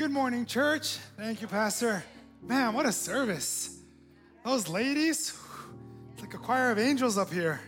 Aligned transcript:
Good 0.00 0.12
morning, 0.12 0.46
church. 0.46 0.96
Thank 1.18 1.42
you, 1.42 1.46
Pastor. 1.46 2.02
Man, 2.40 2.72
what 2.72 2.86
a 2.86 2.90
service. 2.90 3.80
Those 4.42 4.66
ladies, 4.66 5.38
it's 6.14 6.22
like 6.22 6.32
a 6.32 6.38
choir 6.38 6.70
of 6.70 6.78
angels 6.78 7.18
up 7.18 7.30
here. 7.30 7.60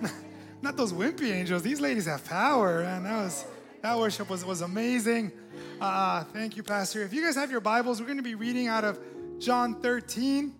Not 0.62 0.76
those 0.76 0.92
wimpy 0.92 1.32
angels. 1.32 1.64
These 1.64 1.80
ladies 1.80 2.06
have 2.06 2.24
power, 2.26 2.84
man. 2.84 3.02
That 3.02 3.16
was 3.24 3.44
that 3.82 3.98
worship 3.98 4.30
was, 4.30 4.44
was 4.44 4.60
amazing. 4.60 5.32
Uh, 5.80 6.22
thank 6.22 6.56
you, 6.56 6.62
Pastor. 6.62 7.02
If 7.02 7.12
you 7.12 7.24
guys 7.24 7.34
have 7.34 7.50
your 7.50 7.60
Bibles, 7.60 7.98
we're 7.98 8.06
going 8.06 8.18
to 8.18 8.22
be 8.22 8.36
reading 8.36 8.68
out 8.68 8.84
of 8.84 9.00
John 9.40 9.74
13. 9.82 10.54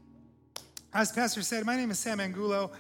As 0.92 1.12
Pastor 1.12 1.42
said, 1.42 1.64
my 1.64 1.76
name 1.76 1.92
is 1.92 1.98
Sam 2.00 2.18
Angulo, 2.18 2.72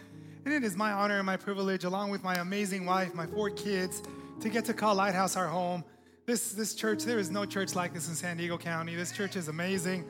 and 0.44 0.52
it 0.52 0.64
is 0.64 0.76
my 0.76 0.90
honor 0.90 1.18
and 1.18 1.26
my 1.26 1.36
privilege, 1.36 1.84
along 1.84 2.10
with 2.10 2.24
my 2.24 2.34
amazing 2.34 2.84
wife, 2.84 3.14
my 3.14 3.26
four 3.26 3.50
kids, 3.50 4.02
to 4.40 4.48
get 4.48 4.64
to 4.64 4.74
call 4.74 4.96
Lighthouse 4.96 5.36
our 5.36 5.46
home. 5.46 5.84
This, 6.26 6.52
this 6.52 6.74
church, 6.74 7.04
there 7.04 7.18
is 7.18 7.30
no 7.30 7.44
church 7.44 7.74
like 7.74 7.92
this 7.92 8.08
in 8.08 8.14
San 8.14 8.38
Diego 8.38 8.56
County. 8.56 8.94
This 8.94 9.12
church 9.12 9.36
is 9.36 9.48
amazing. 9.48 10.06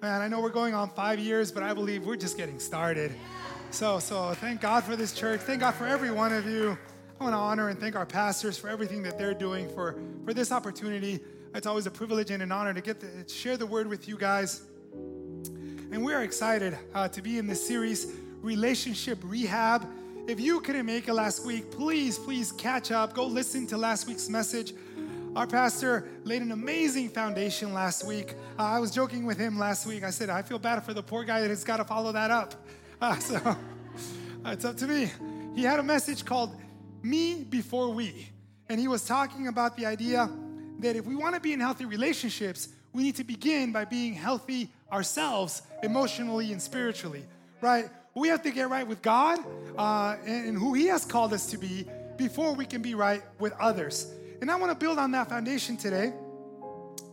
Man, 0.00 0.22
I 0.22 0.28
know 0.28 0.40
we're 0.40 0.50
going 0.50 0.74
on 0.74 0.88
five 0.90 1.18
years, 1.18 1.50
but 1.50 1.64
I 1.64 1.74
believe 1.74 2.06
we're 2.06 2.14
just 2.14 2.36
getting 2.36 2.60
started. 2.60 3.12
So, 3.72 3.98
so 3.98 4.32
thank 4.34 4.60
God 4.60 4.84
for 4.84 4.94
this 4.94 5.12
church. 5.12 5.40
Thank 5.40 5.60
God 5.60 5.72
for 5.72 5.84
every 5.84 6.12
one 6.12 6.32
of 6.32 6.46
you. 6.46 6.78
I 7.18 7.24
want 7.24 7.34
to 7.34 7.38
honor 7.38 7.68
and 7.68 7.80
thank 7.80 7.96
our 7.96 8.06
pastors 8.06 8.56
for 8.56 8.68
everything 8.68 9.02
that 9.02 9.18
they're 9.18 9.34
doing 9.34 9.68
for, 9.70 9.96
for 10.24 10.32
this 10.32 10.52
opportunity. 10.52 11.18
It's 11.52 11.66
always 11.66 11.86
a 11.86 11.90
privilege 11.90 12.30
and 12.30 12.44
an 12.44 12.52
honor 12.52 12.72
to 12.72 12.80
get 12.80 13.00
to 13.00 13.26
share 13.26 13.56
the 13.56 13.66
word 13.66 13.88
with 13.88 14.06
you 14.06 14.16
guys. 14.16 14.62
And 14.94 16.04
we 16.04 16.14
are 16.14 16.22
excited 16.22 16.78
uh, 16.94 17.08
to 17.08 17.20
be 17.20 17.38
in 17.38 17.48
this 17.48 17.66
series, 17.66 18.12
Relationship 18.40 19.18
Rehab. 19.24 19.84
If 20.28 20.38
you 20.38 20.60
couldn't 20.60 20.86
make 20.86 21.08
it 21.08 21.14
last 21.14 21.44
week, 21.44 21.72
please, 21.72 22.20
please 22.20 22.52
catch 22.52 22.92
up. 22.92 23.14
Go 23.14 23.26
listen 23.26 23.66
to 23.66 23.76
last 23.76 24.06
week's 24.06 24.28
message. 24.28 24.72
Our 25.36 25.46
pastor 25.46 26.08
laid 26.24 26.40
an 26.40 26.50
amazing 26.50 27.10
foundation 27.10 27.74
last 27.74 28.06
week. 28.06 28.32
Uh, 28.58 28.62
I 28.62 28.78
was 28.78 28.90
joking 28.90 29.26
with 29.26 29.36
him 29.36 29.58
last 29.58 29.84
week. 29.84 30.02
I 30.02 30.08
said, 30.08 30.30
I 30.30 30.40
feel 30.40 30.58
bad 30.58 30.82
for 30.82 30.94
the 30.94 31.02
poor 31.02 31.24
guy 31.24 31.42
that 31.42 31.50
has 31.50 31.62
got 31.62 31.76
to 31.76 31.84
follow 31.84 32.10
that 32.12 32.30
up. 32.30 32.54
Uh, 32.98 33.14
so 33.18 33.36
uh, 33.36 33.54
it's 34.46 34.64
up 34.64 34.74
to 34.74 34.86
me. 34.86 35.12
He 35.54 35.62
had 35.62 35.78
a 35.78 35.82
message 35.82 36.24
called 36.24 36.56
Me 37.02 37.44
Before 37.44 37.90
We. 37.90 38.30
And 38.70 38.80
he 38.80 38.88
was 38.88 39.04
talking 39.04 39.48
about 39.48 39.76
the 39.76 39.84
idea 39.84 40.30
that 40.78 40.96
if 40.96 41.04
we 41.04 41.14
want 41.14 41.34
to 41.34 41.40
be 41.42 41.52
in 41.52 41.60
healthy 41.60 41.84
relationships, 41.84 42.70
we 42.94 43.02
need 43.02 43.16
to 43.16 43.24
begin 43.24 43.70
by 43.70 43.84
being 43.84 44.14
healthy 44.14 44.70
ourselves, 44.90 45.60
emotionally 45.82 46.52
and 46.52 46.62
spiritually, 46.62 47.26
right? 47.60 47.90
We 48.14 48.28
have 48.28 48.40
to 48.44 48.50
get 48.50 48.70
right 48.70 48.88
with 48.88 49.02
God 49.02 49.40
uh, 49.76 50.16
and, 50.24 50.48
and 50.48 50.58
who 50.58 50.72
He 50.72 50.86
has 50.86 51.04
called 51.04 51.34
us 51.34 51.44
to 51.50 51.58
be 51.58 51.84
before 52.16 52.54
we 52.54 52.64
can 52.64 52.80
be 52.80 52.94
right 52.94 53.22
with 53.38 53.52
others. 53.60 54.10
And 54.40 54.50
I 54.50 54.56
want 54.56 54.70
to 54.72 54.76
build 54.76 54.98
on 54.98 55.10
that 55.12 55.28
foundation 55.28 55.76
today, 55.76 56.12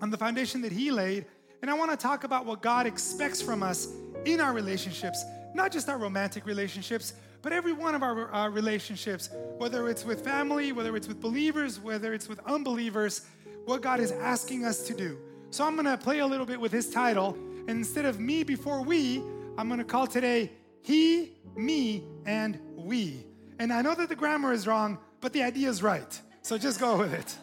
on 0.01 0.09
the 0.09 0.17
foundation 0.17 0.61
that 0.61 0.71
He 0.71 0.91
laid. 0.91 1.25
And 1.61 1.71
I 1.71 1.73
want 1.73 1.91
to 1.91 1.97
talk 1.97 2.23
about 2.23 2.45
what 2.45 2.61
God 2.61 2.85
expects 2.85 3.41
from 3.41 3.63
us 3.63 3.87
in 4.25 4.39
our 4.39 4.53
relationships, 4.53 5.23
not 5.53 5.71
just 5.71 5.89
our 5.89 5.97
romantic 5.97 6.45
relationships, 6.45 7.13
but 7.41 7.53
every 7.53 7.73
one 7.73 7.93
of 7.93 8.03
our 8.03 8.33
uh, 8.33 8.49
relationships, 8.49 9.29
whether 9.57 9.89
it's 9.89 10.05
with 10.05 10.23
family, 10.23 10.71
whether 10.71 10.95
it's 10.95 11.07
with 11.07 11.21
believers, 11.21 11.79
whether 11.79 12.13
it's 12.13 12.27
with 12.27 12.39
unbelievers, 12.45 13.25
what 13.65 13.81
God 13.81 13.99
is 13.99 14.11
asking 14.11 14.65
us 14.65 14.87
to 14.87 14.93
do. 14.93 15.17
So 15.51 15.65
I'm 15.65 15.75
going 15.75 15.85
to 15.85 15.97
play 15.97 16.19
a 16.19 16.27
little 16.27 16.45
bit 16.45 16.59
with 16.59 16.71
his 16.71 16.89
title. 16.89 17.37
And 17.67 17.69
instead 17.69 18.05
of 18.05 18.19
me 18.19 18.43
before 18.43 18.81
we, 18.81 19.21
I'm 19.57 19.67
going 19.67 19.79
to 19.79 19.85
call 19.85 20.07
today 20.07 20.51
he, 20.81 21.37
me, 21.55 22.03
and 22.25 22.59
we. 22.75 23.25
And 23.59 23.71
I 23.71 23.81
know 23.81 23.95
that 23.95 24.09
the 24.09 24.15
grammar 24.15 24.51
is 24.51 24.67
wrong, 24.67 24.97
but 25.21 25.31
the 25.31 25.43
idea 25.43 25.69
is 25.69 25.81
right. 25.81 26.19
So 26.43 26.57
just 26.57 26.77
go 26.77 26.97
with 26.97 27.13
it. 27.13 27.37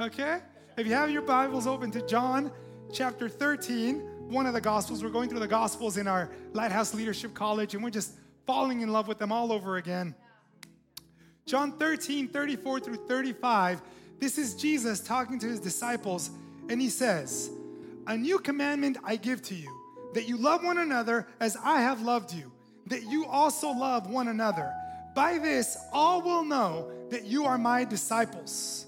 Okay? 0.00 0.38
If 0.78 0.86
you 0.86 0.94
have 0.94 1.10
your 1.10 1.20
Bibles 1.20 1.66
open 1.66 1.90
to 1.90 2.00
John 2.06 2.50
chapter 2.90 3.28
13, 3.28 4.00
one 4.30 4.46
of 4.46 4.54
the 4.54 4.60
Gospels, 4.60 5.04
we're 5.04 5.10
going 5.10 5.28
through 5.28 5.40
the 5.40 5.46
Gospels 5.46 5.98
in 5.98 6.08
our 6.08 6.30
Lighthouse 6.54 6.94
Leadership 6.94 7.34
College, 7.34 7.74
and 7.74 7.84
we're 7.84 7.90
just 7.90 8.14
falling 8.46 8.80
in 8.80 8.90
love 8.90 9.06
with 9.06 9.18
them 9.18 9.32
all 9.32 9.52
over 9.52 9.76
again. 9.76 10.14
John 11.44 11.72
13, 11.72 12.28
34 12.28 12.80
through 12.80 13.06
35, 13.06 13.82
this 14.18 14.38
is 14.38 14.54
Jesus 14.54 15.00
talking 15.00 15.38
to 15.40 15.46
his 15.46 15.60
disciples, 15.60 16.30
and 16.70 16.80
he 16.80 16.88
says, 16.88 17.50
A 18.06 18.16
new 18.16 18.38
commandment 18.38 18.96
I 19.04 19.16
give 19.16 19.42
to 19.42 19.54
you, 19.54 19.70
that 20.14 20.26
you 20.26 20.38
love 20.38 20.64
one 20.64 20.78
another 20.78 21.28
as 21.38 21.54
I 21.62 21.82
have 21.82 22.00
loved 22.00 22.32
you, 22.32 22.50
that 22.86 23.02
you 23.02 23.26
also 23.26 23.68
love 23.68 24.08
one 24.08 24.28
another. 24.28 24.72
By 25.18 25.38
this, 25.38 25.76
all 25.92 26.22
will 26.22 26.44
know 26.44 26.92
that 27.10 27.24
you 27.24 27.44
are 27.44 27.58
my 27.58 27.84
disciples, 27.84 28.86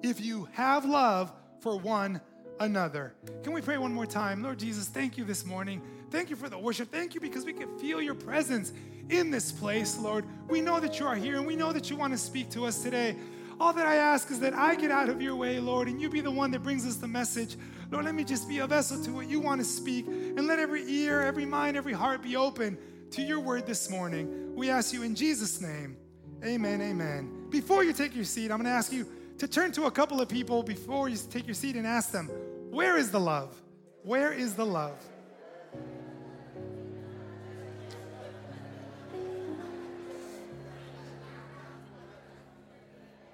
if 0.00 0.20
you 0.20 0.48
have 0.52 0.84
love 0.84 1.32
for 1.58 1.76
one 1.76 2.20
another. 2.60 3.14
Can 3.42 3.52
we 3.52 3.62
pray 3.62 3.78
one 3.78 3.92
more 3.92 4.06
time? 4.06 4.44
Lord 4.44 4.60
Jesus, 4.60 4.86
thank 4.86 5.18
you 5.18 5.24
this 5.24 5.44
morning. 5.44 5.82
Thank 6.08 6.30
you 6.30 6.36
for 6.36 6.48
the 6.48 6.56
worship. 6.56 6.92
Thank 6.92 7.16
you 7.16 7.20
because 7.20 7.44
we 7.44 7.52
can 7.52 7.76
feel 7.80 8.00
your 8.00 8.14
presence 8.14 8.72
in 9.10 9.32
this 9.32 9.50
place, 9.50 9.98
Lord. 9.98 10.24
We 10.46 10.60
know 10.60 10.78
that 10.78 11.00
you 11.00 11.06
are 11.08 11.16
here 11.16 11.36
and 11.36 11.48
we 11.48 11.56
know 11.56 11.72
that 11.72 11.90
you 11.90 11.96
want 11.96 12.12
to 12.12 12.18
speak 12.18 12.48
to 12.50 12.64
us 12.64 12.80
today. 12.80 13.16
All 13.58 13.72
that 13.72 13.84
I 13.84 13.96
ask 13.96 14.30
is 14.30 14.38
that 14.38 14.54
I 14.54 14.76
get 14.76 14.92
out 14.92 15.08
of 15.08 15.20
your 15.20 15.34
way, 15.34 15.58
Lord, 15.58 15.88
and 15.88 16.00
you 16.00 16.08
be 16.08 16.20
the 16.20 16.30
one 16.30 16.52
that 16.52 16.62
brings 16.62 16.86
us 16.86 16.94
the 16.94 17.08
message. 17.08 17.56
Lord, 17.90 18.04
let 18.04 18.14
me 18.14 18.22
just 18.22 18.48
be 18.48 18.60
a 18.60 18.68
vessel 18.68 19.02
to 19.02 19.10
what 19.12 19.28
you 19.28 19.40
want 19.40 19.60
to 19.60 19.64
speak, 19.64 20.06
and 20.06 20.46
let 20.46 20.60
every 20.60 20.88
ear, 20.88 21.22
every 21.22 21.44
mind, 21.44 21.76
every 21.76 21.92
heart 21.92 22.22
be 22.22 22.36
open 22.36 22.78
to 23.12 23.20
your 23.20 23.40
word 23.40 23.66
this 23.66 23.90
morning. 23.90 24.54
We 24.56 24.70
ask 24.70 24.94
you 24.94 25.02
in 25.02 25.14
Jesus' 25.14 25.60
name. 25.60 25.98
Amen, 26.42 26.80
amen. 26.80 27.46
Before 27.50 27.84
you 27.84 27.92
take 27.92 28.14
your 28.14 28.24
seat, 28.24 28.50
I'm 28.50 28.56
going 28.56 28.64
to 28.64 28.70
ask 28.70 28.90
you 28.90 29.06
to 29.36 29.46
turn 29.46 29.70
to 29.72 29.84
a 29.84 29.90
couple 29.90 30.20
of 30.22 30.30
people 30.30 30.62
before 30.62 31.10
you 31.10 31.18
take 31.30 31.46
your 31.46 31.54
seat 31.54 31.76
and 31.76 31.86
ask 31.86 32.10
them, 32.10 32.28
Where 32.70 32.96
is 32.96 33.10
the 33.10 33.20
love? 33.20 33.54
Where 34.02 34.32
is 34.32 34.54
the 34.54 34.64
love? 34.64 34.96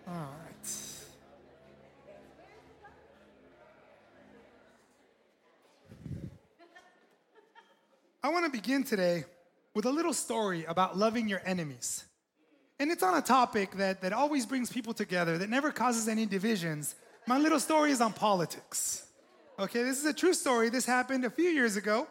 All 0.09 0.15
right. 0.15 0.73
I 8.25 8.29
want 8.31 8.45
to 8.45 8.51
begin 8.51 8.83
today 8.83 9.25
with 9.79 9.87
a 9.87 9.93
little 9.93 10.13
story 10.13 10.65
about 10.65 10.99
loving 10.99 11.29
your 11.29 11.41
enemies. 11.45 12.05
And 12.81 12.91
it's 12.91 13.05
on 13.05 13.17
a 13.17 13.23
topic 13.23 13.77
that, 13.77 14.01
that 14.01 14.13
always 14.13 14.45
brings 14.45 14.73
people 14.73 14.93
together, 14.93 15.39
that 15.39 15.49
never 15.49 15.71
causes 15.71 16.09
any 16.09 16.27
divisions. 16.27 16.97
My 17.29 17.39
little 17.39 17.61
story 17.61 17.93
is 17.93 18.01
on 18.01 18.13
politics. 18.13 19.07
Okay, 19.57 19.85
this 19.85 20.01
is 20.01 20.05
a 20.05 20.13
true 20.13 20.35
story. 20.35 20.69
This 20.69 20.85
happened 20.85 21.25
a 21.25 21.31
few 21.31 21.49
years 21.51 21.77
ago. 21.77 22.09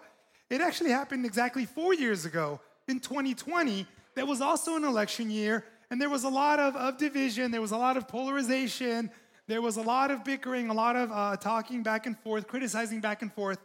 It 0.50 0.62
actually 0.62 0.92
happened 0.92 1.26
exactly 1.26 1.66
four 1.66 1.94
years 1.94 2.24
ago 2.24 2.62
in 2.88 3.02
2020. 3.02 3.86
That 4.16 4.26
was 4.26 4.40
also 4.40 4.78
an 4.78 4.86
election 4.86 5.30
year, 5.30 5.66
and 5.92 6.02
there 6.02 6.10
was 6.10 6.24
a 6.24 6.30
lot 6.30 6.62
of, 6.62 6.74
of 6.78 6.98
division, 6.98 7.52
there 7.52 7.60
was 7.60 7.72
a 7.72 7.78
lot 7.78 7.98
of 7.98 8.08
polarization, 8.08 9.12
there 9.46 9.62
was 9.62 9.76
a 9.76 9.82
lot 9.82 10.10
of 10.10 10.24
bickering, 10.24 10.70
a 10.70 10.74
lot 10.74 10.96
of 10.96 11.12
uh, 11.12 11.36
talking 11.36 11.84
back 11.84 12.06
and 12.06 12.18
forth, 12.20 12.48
criticizing 12.48 13.02
back 13.02 13.24
and 13.24 13.34
forth. 13.34 13.60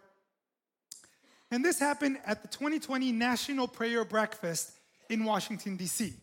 And 1.53 1.63
this 1.63 1.79
happened 1.79 2.17
at 2.25 2.41
the 2.41 2.49
2020 2.49 3.13
National 3.13 3.69
Prayer 3.69 4.07
Breakfast 4.07 4.73
in 5.11 5.23
Washington, 5.23 5.77
D.C. 5.77 6.15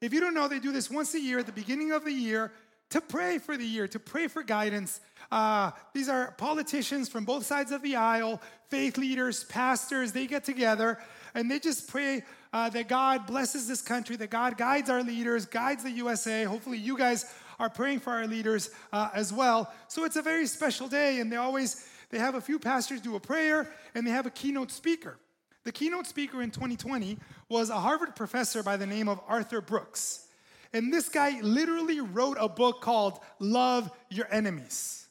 If 0.00 0.14
you 0.14 0.20
don't 0.20 0.32
know, 0.32 0.48
they 0.48 0.60
do 0.60 0.72
this 0.72 0.90
once 0.90 1.14
a 1.14 1.20
year 1.20 1.38
at 1.38 1.44
the 1.44 1.52
beginning 1.52 1.92
of 1.92 2.06
the 2.06 2.12
year 2.12 2.52
to 2.88 3.02
pray 3.02 3.36
for 3.36 3.58
the 3.58 3.66
year, 3.66 3.86
to 3.86 3.98
pray 3.98 4.28
for 4.28 4.42
guidance. 4.42 5.00
Uh, 5.30 5.72
these 5.92 6.08
are 6.08 6.32
politicians 6.38 7.10
from 7.10 7.26
both 7.26 7.44
sides 7.44 7.70
of 7.70 7.82
the 7.82 7.96
aisle, 7.96 8.40
faith 8.70 8.96
leaders, 8.96 9.44
pastors, 9.44 10.12
they 10.12 10.26
get 10.26 10.42
together 10.42 10.98
and 11.34 11.50
they 11.50 11.58
just 11.58 11.86
pray 11.86 12.22
uh, 12.54 12.70
that 12.70 12.88
God 12.88 13.26
blesses 13.26 13.68
this 13.68 13.82
country, 13.82 14.16
that 14.16 14.30
God 14.30 14.56
guides 14.56 14.88
our 14.88 15.02
leaders, 15.02 15.44
guides 15.44 15.82
the 15.82 15.90
USA. 15.90 16.44
Hopefully, 16.44 16.78
you 16.78 16.96
guys 16.96 17.30
are 17.58 17.68
praying 17.68 18.00
for 18.00 18.14
our 18.14 18.26
leaders 18.26 18.70
uh, 18.94 19.10
as 19.12 19.34
well. 19.34 19.70
So 19.88 20.04
it's 20.04 20.16
a 20.16 20.22
very 20.22 20.46
special 20.46 20.88
day, 20.88 21.20
and 21.20 21.30
they 21.30 21.36
always 21.36 21.86
they 22.10 22.18
have 22.18 22.34
a 22.34 22.40
few 22.40 22.58
pastors 22.58 23.00
do 23.00 23.16
a 23.16 23.20
prayer, 23.20 23.70
and 23.94 24.06
they 24.06 24.10
have 24.10 24.26
a 24.26 24.30
keynote 24.30 24.70
speaker. 24.70 25.18
The 25.64 25.72
keynote 25.72 26.06
speaker 26.06 26.40
in 26.40 26.50
2020 26.50 27.18
was 27.48 27.68
a 27.68 27.74
Harvard 27.74 28.16
professor 28.16 28.62
by 28.62 28.76
the 28.76 28.86
name 28.86 29.08
of 29.08 29.20
Arthur 29.28 29.60
Brooks. 29.60 30.26
And 30.72 30.92
this 30.92 31.08
guy 31.08 31.40
literally 31.40 32.00
wrote 32.00 32.36
a 32.40 32.48
book 32.48 32.80
called 32.80 33.18
Love 33.38 33.90
Your 34.10 34.26
Enemies. 34.30 35.06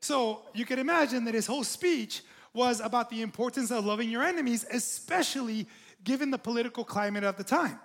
So 0.00 0.42
you 0.54 0.64
can 0.64 0.78
imagine 0.78 1.24
that 1.24 1.34
his 1.34 1.46
whole 1.46 1.64
speech 1.64 2.22
was 2.54 2.80
about 2.80 3.10
the 3.10 3.22
importance 3.22 3.70
of 3.70 3.84
loving 3.84 4.10
your 4.10 4.22
enemies, 4.22 4.64
especially 4.70 5.66
given 6.04 6.30
the 6.30 6.38
political 6.38 6.84
climate 6.84 7.24
of 7.24 7.36
the 7.36 7.44
time. 7.44 7.78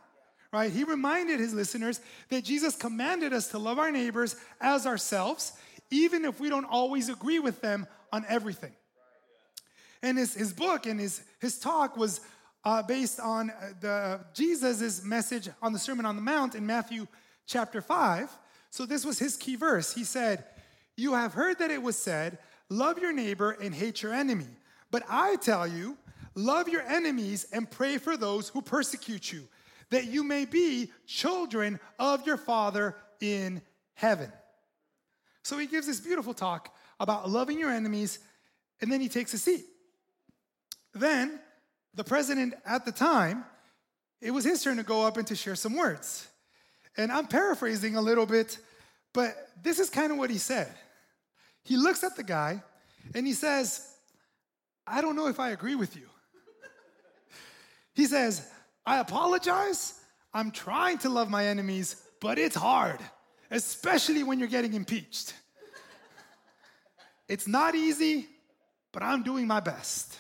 Right? 0.52 0.72
He 0.72 0.84
reminded 0.84 1.40
his 1.40 1.54
listeners 1.54 2.00
that 2.30 2.44
Jesus 2.44 2.76
commanded 2.76 3.34
us 3.34 3.48
to 3.50 3.58
love 3.58 3.80
our 3.80 3.92
neighbors 3.92 4.36
as 4.62 4.86
ourselves, 4.86 5.54
even 5.94 6.26
if 6.26 6.40
we 6.40 6.50
don't 6.50 6.66
always 6.66 7.08
agree 7.08 7.40
with 7.40 7.62
them 7.62 7.88
on 8.12 8.26
everything. 8.28 8.74
And 10.02 10.18
his, 10.18 10.34
his 10.34 10.52
book 10.52 10.86
and 10.86 11.00
his, 11.00 11.22
his 11.40 11.60
talk 11.60 11.96
was 11.96 12.20
uh, 12.66 12.82
based 12.82 13.20
on 13.20 13.52
uh, 13.52 13.74
the 13.80 14.20
Jesus' 14.34 15.04
message 15.04 15.50
on 15.62 15.72
the 15.72 15.80
Sermon 15.80 16.06
on 16.06 16.16
the 16.16 16.22
Mount 16.22 16.56
in 16.56 16.66
Matthew 16.66 17.08
chapter 17.46 17.82
5. 17.82 18.30
So 18.70 18.86
this 18.86 19.06
was 19.06 19.20
his 19.20 19.38
key 19.38 19.56
verse. 19.56 19.94
He 19.94 20.04
said, 20.04 20.44
You 20.98 21.14
have 21.14 21.34
heard 21.34 21.60
that 21.60 21.72
it 21.72 21.82
was 21.82 21.98
said, 21.98 22.40
Love 22.70 22.98
your 22.98 23.14
neighbor 23.14 23.52
and 23.52 23.74
hate 23.74 24.02
your 24.02 24.14
enemy. 24.14 24.48
But 24.90 25.04
I 25.10 25.36
tell 25.36 25.68
you, 25.68 25.98
love 26.34 26.68
your 26.68 26.82
enemies 26.82 27.46
and 27.54 27.70
pray 27.70 27.98
for 27.98 28.18
those 28.18 28.50
who 28.50 28.62
persecute 28.62 29.32
you, 29.32 29.48
that 29.92 30.06
you 30.06 30.24
may 30.24 30.46
be 30.46 30.92
children 31.06 31.80
of 32.00 32.26
your 32.26 32.38
Father 32.38 32.96
in 33.22 33.62
heaven. 33.94 34.32
So 35.44 35.58
he 35.58 35.68
gives 35.68 35.88
this 35.88 36.00
beautiful 36.00 36.34
talk 36.34 36.74
about 37.00 37.30
loving 37.30 37.60
your 37.60 37.72
enemies, 37.72 38.20
and 38.82 38.92
then 38.92 39.02
he 39.02 39.10
takes 39.10 39.34
a 39.34 39.38
seat. 39.38 39.66
Then, 40.94 41.40
the 41.94 42.04
president 42.04 42.56
at 42.66 42.86
the 42.86 42.92
time, 42.92 43.46
it 44.22 44.32
was 44.32 44.46
his 44.46 44.64
turn 44.64 44.78
to 44.78 44.84
go 44.84 45.06
up 45.06 45.18
and 45.18 45.28
to 45.28 45.36
share 45.36 45.56
some 45.56 45.76
words. 45.76 46.28
And 46.96 47.12
I'm 47.12 47.28
paraphrasing 47.28 47.96
a 47.96 48.02
little 48.02 48.26
bit, 48.26 48.58
but 49.14 49.36
this 49.62 49.80
is 49.80 49.90
kind 49.90 50.12
of 50.12 50.18
what 50.18 50.30
he 50.30 50.38
said. 50.38 50.74
He 51.64 51.78
looks 51.78 52.04
at 52.04 52.16
the 52.16 52.24
guy 52.24 52.62
and 53.14 53.28
he 53.28 53.34
says, 53.34 53.88
I 54.86 55.02
don't 55.02 55.16
know 55.16 55.28
if 55.28 55.40
I 55.40 55.50
agree 55.50 55.76
with 55.76 55.96
you. 55.96 56.08
he 57.96 58.06
says, 58.06 58.48
I 58.86 59.00
apologize. 59.00 60.00
I'm 60.34 60.52
trying 60.52 61.00
to 61.00 61.10
love 61.10 61.30
my 61.30 61.48
enemies, 61.48 61.96
but 62.20 62.38
it's 62.38 62.56
hard, 62.56 63.00
especially 63.52 64.24
when 64.24 64.40
you're 64.40 64.48
getting 64.48 64.74
impeached. 64.74 65.34
it's 67.28 67.48
not 67.48 67.76
easy, 67.76 68.28
but 68.92 69.04
I'm 69.04 69.24
doing 69.24 69.48
my 69.48 69.60
best. 69.60 70.18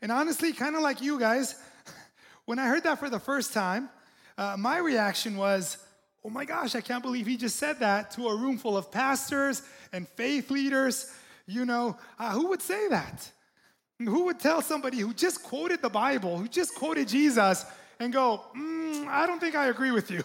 And 0.00 0.10
honestly, 0.10 0.52
kind 0.52 0.74
of 0.74 0.82
like 0.82 1.00
you 1.00 1.18
guys, 1.18 1.54
when 2.44 2.58
I 2.58 2.66
heard 2.66 2.84
that 2.84 2.98
for 2.98 3.08
the 3.08 3.20
first 3.20 3.52
time, 3.52 3.88
uh, 4.36 4.56
my 4.58 4.78
reaction 4.78 5.36
was, 5.36 5.78
oh 6.24 6.30
my 6.30 6.44
gosh, 6.44 6.74
I 6.74 6.80
can't 6.80 7.02
believe 7.02 7.26
he 7.26 7.36
just 7.36 7.56
said 7.56 7.80
that 7.80 8.10
to 8.12 8.28
a 8.28 8.36
room 8.36 8.58
full 8.58 8.76
of 8.76 8.90
pastors 8.90 9.62
and 9.92 10.08
faith 10.08 10.50
leaders. 10.50 11.12
You 11.46 11.64
know, 11.64 11.96
uh, 12.18 12.32
who 12.32 12.48
would 12.48 12.62
say 12.62 12.88
that? 12.88 13.30
Who 13.98 14.24
would 14.24 14.40
tell 14.40 14.62
somebody 14.62 14.98
who 14.98 15.14
just 15.14 15.42
quoted 15.44 15.82
the 15.82 15.88
Bible, 15.88 16.36
who 16.36 16.48
just 16.48 16.74
quoted 16.74 17.08
Jesus, 17.08 17.64
and 18.00 18.12
go, 18.12 18.42
mm, 18.56 19.06
I 19.06 19.26
don't 19.26 19.38
think 19.38 19.54
I 19.54 19.66
agree 19.66 19.92
with 19.92 20.10
you? 20.10 20.24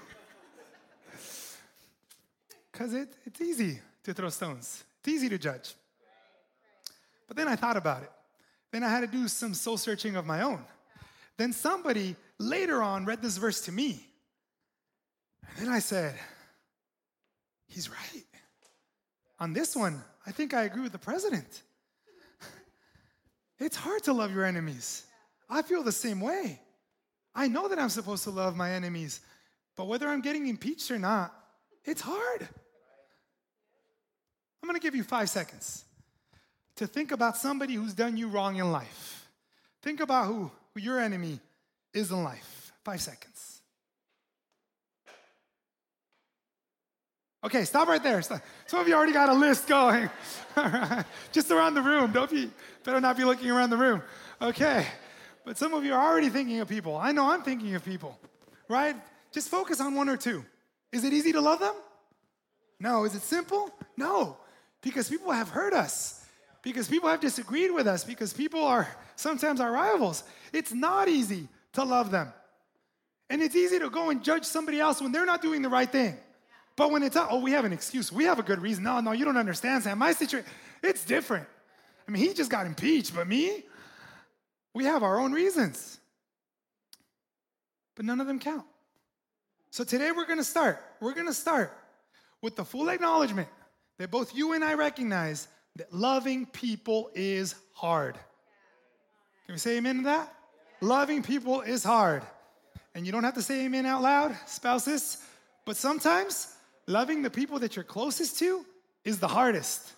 Because 2.77 2.93
it, 2.93 3.09
it's 3.25 3.41
easy 3.41 3.79
to 4.03 4.13
throw 4.13 4.29
stones, 4.29 4.83
it's 4.99 5.07
easy 5.07 5.29
to 5.29 5.39
judge. 5.39 5.73
But 7.27 7.35
then 7.35 7.47
I 7.47 7.55
thought 7.55 7.75
about 7.75 8.03
it. 8.03 8.11
Then 8.71 8.83
I 8.83 8.89
had 8.89 8.99
to 8.99 9.07
do 9.07 9.27
some 9.27 9.55
soul 9.55 9.77
searching 9.77 10.15
of 10.15 10.27
my 10.27 10.43
own. 10.43 10.63
Then 11.37 11.53
somebody 11.53 12.15
later 12.37 12.83
on 12.83 13.05
read 13.05 13.21
this 13.21 13.37
verse 13.37 13.61
to 13.61 13.71
me. 13.71 14.05
And 15.57 15.65
then 15.65 15.73
I 15.73 15.79
said, 15.79 16.13
He's 17.67 17.89
right. 17.89 18.23
On 19.39 19.53
this 19.53 19.75
one, 19.75 20.03
I 20.27 20.31
think 20.31 20.53
I 20.53 20.63
agree 20.63 20.83
with 20.83 20.91
the 20.91 20.99
president. 20.99 21.63
It's 23.59 23.75
hard 23.75 24.03
to 24.03 24.13
love 24.13 24.31
your 24.31 24.45
enemies. 24.45 25.03
I 25.49 25.63
feel 25.63 25.81
the 25.81 25.91
same 25.91 26.21
way. 26.21 26.61
I 27.33 27.47
know 27.47 27.67
that 27.69 27.79
I'm 27.79 27.89
supposed 27.89 28.23
to 28.25 28.29
love 28.29 28.55
my 28.55 28.73
enemies, 28.73 29.19
but 29.75 29.87
whether 29.87 30.07
I'm 30.07 30.21
getting 30.21 30.45
impeached 30.45 30.91
or 30.91 30.99
not, 30.99 31.33
it's 31.83 32.01
hard. 32.01 32.47
Give 34.87 34.95
you 34.95 35.03
five 35.03 35.29
seconds 35.29 35.83
to 36.77 36.87
think 36.87 37.11
about 37.11 37.35
somebody 37.35 37.73
who's 37.73 37.93
done 37.93 38.15
you 38.15 38.29
wrong 38.29 38.55
in 38.55 38.71
life. 38.71 39.27
Think 39.81 39.99
about 39.99 40.27
who, 40.27 40.49
who 40.73 40.79
your 40.79 40.97
enemy 40.97 41.41
is 41.93 42.09
in 42.09 42.23
life. 42.23 42.71
Five 42.85 43.01
seconds. 43.01 43.59
Okay, 47.43 47.65
stop 47.65 47.89
right 47.89 48.01
there. 48.01 48.21
Some 48.21 48.39
of 48.79 48.87
you 48.87 48.95
already 48.95 49.11
got 49.11 49.27
a 49.27 49.33
list 49.33 49.67
going. 49.67 50.09
Just 51.33 51.51
around 51.51 51.73
the 51.73 51.81
room. 51.81 52.13
Don't 52.13 52.31
be, 52.31 52.49
better 52.85 53.01
not 53.01 53.17
be 53.17 53.25
looking 53.25 53.51
around 53.51 53.71
the 53.71 53.77
room. 53.77 54.01
Okay. 54.41 54.87
But 55.43 55.57
some 55.57 55.73
of 55.73 55.83
you 55.83 55.93
are 55.93 56.01
already 56.01 56.29
thinking 56.29 56.61
of 56.61 56.69
people. 56.69 56.95
I 56.95 57.11
know 57.11 57.29
I'm 57.29 57.41
thinking 57.41 57.75
of 57.75 57.83
people, 57.83 58.17
right? 58.69 58.95
Just 59.33 59.49
focus 59.49 59.81
on 59.81 59.95
one 59.95 60.07
or 60.07 60.15
two. 60.15 60.45
Is 60.93 61.03
it 61.03 61.11
easy 61.11 61.33
to 61.33 61.41
love 61.41 61.59
them? 61.59 61.75
No. 62.79 63.03
Is 63.03 63.15
it 63.15 63.21
simple? 63.21 63.69
No. 63.97 64.37
Because 64.87 65.09
people 65.09 65.33
have 65.33 65.49
hurt 65.49 65.73
us 65.73 66.17
because 66.67 66.89
people 66.89 67.09
have 67.09 67.21
disagreed 67.21 67.71
with 67.71 67.87
us, 67.87 68.03
because 68.03 68.33
people 68.33 68.61
are 68.61 68.87
sometimes 69.15 69.61
our 69.61 69.71
rivals. 69.71 70.23
It's 70.51 70.73
not 70.73 71.07
easy 71.07 71.47
to 71.73 71.83
love 71.85 72.11
them. 72.11 72.33
And 73.29 73.41
it's 73.41 73.55
easy 73.55 73.79
to 73.79 73.89
go 73.89 74.09
and 74.09 74.21
judge 74.21 74.43
somebody 74.43 74.79
else 74.79 75.01
when 75.01 75.13
they're 75.13 75.25
not 75.25 75.41
doing 75.41 75.61
the 75.61 75.69
right 75.69 75.89
thing. 75.89 76.17
But 76.75 76.91
when 76.91 77.03
it's, 77.03 77.15
oh, 77.17 77.39
we 77.39 77.51
have 77.51 77.63
an 77.63 77.71
excuse, 77.71 78.11
we 78.11 78.25
have 78.25 78.37
a 78.39 78.43
good 78.43 78.61
reason. 78.61 78.83
No, 78.83 78.99
no, 78.99 79.13
you 79.13 79.23
don't 79.23 79.37
understand, 79.37 79.83
Sam. 79.83 79.97
My 79.97 80.11
situation, 80.11 80.49
it's 80.83 81.05
different. 81.05 81.47
I 82.05 82.11
mean, 82.11 82.21
he 82.21 82.33
just 82.33 82.51
got 82.51 82.65
impeached, 82.65 83.15
but 83.15 83.27
me, 83.27 83.63
we 84.73 84.83
have 84.83 85.03
our 85.03 85.19
own 85.19 85.31
reasons. 85.31 85.99
But 87.95 88.03
none 88.03 88.19
of 88.19 88.27
them 88.27 88.39
count. 88.39 88.65
So 89.71 89.85
today 89.85 90.11
we're 90.11 90.27
gonna 90.27 90.43
start. 90.43 90.83
We're 90.99 91.15
gonna 91.15 91.33
start 91.33 91.71
with 92.41 92.57
the 92.57 92.65
full 92.65 92.89
acknowledgement 92.89 93.47
that 93.97 94.11
both 94.11 94.35
you 94.35 94.53
and 94.53 94.63
I 94.63 94.73
recognize 94.73 95.47
that 95.75 95.93
loving 95.93 96.45
people 96.45 97.09
is 97.13 97.55
hard. 97.73 98.15
Can 99.45 99.55
we 99.55 99.59
say 99.59 99.77
amen 99.77 99.97
to 99.97 100.03
that? 100.03 100.33
Loving 100.81 101.23
people 101.23 101.61
is 101.61 101.83
hard. 101.83 102.23
And 102.93 103.05
you 103.05 103.11
don't 103.11 103.23
have 103.23 103.35
to 103.35 103.41
say 103.41 103.65
amen 103.65 103.85
out 103.85 104.01
loud, 104.01 104.35
spouses, 104.45 105.17
but 105.65 105.77
sometimes 105.77 106.53
loving 106.87 107.21
the 107.21 107.29
people 107.29 107.59
that 107.59 107.75
you're 107.75 107.85
closest 107.85 108.39
to 108.39 108.65
is 109.03 109.19
the 109.19 109.27
hardest. 109.27 109.93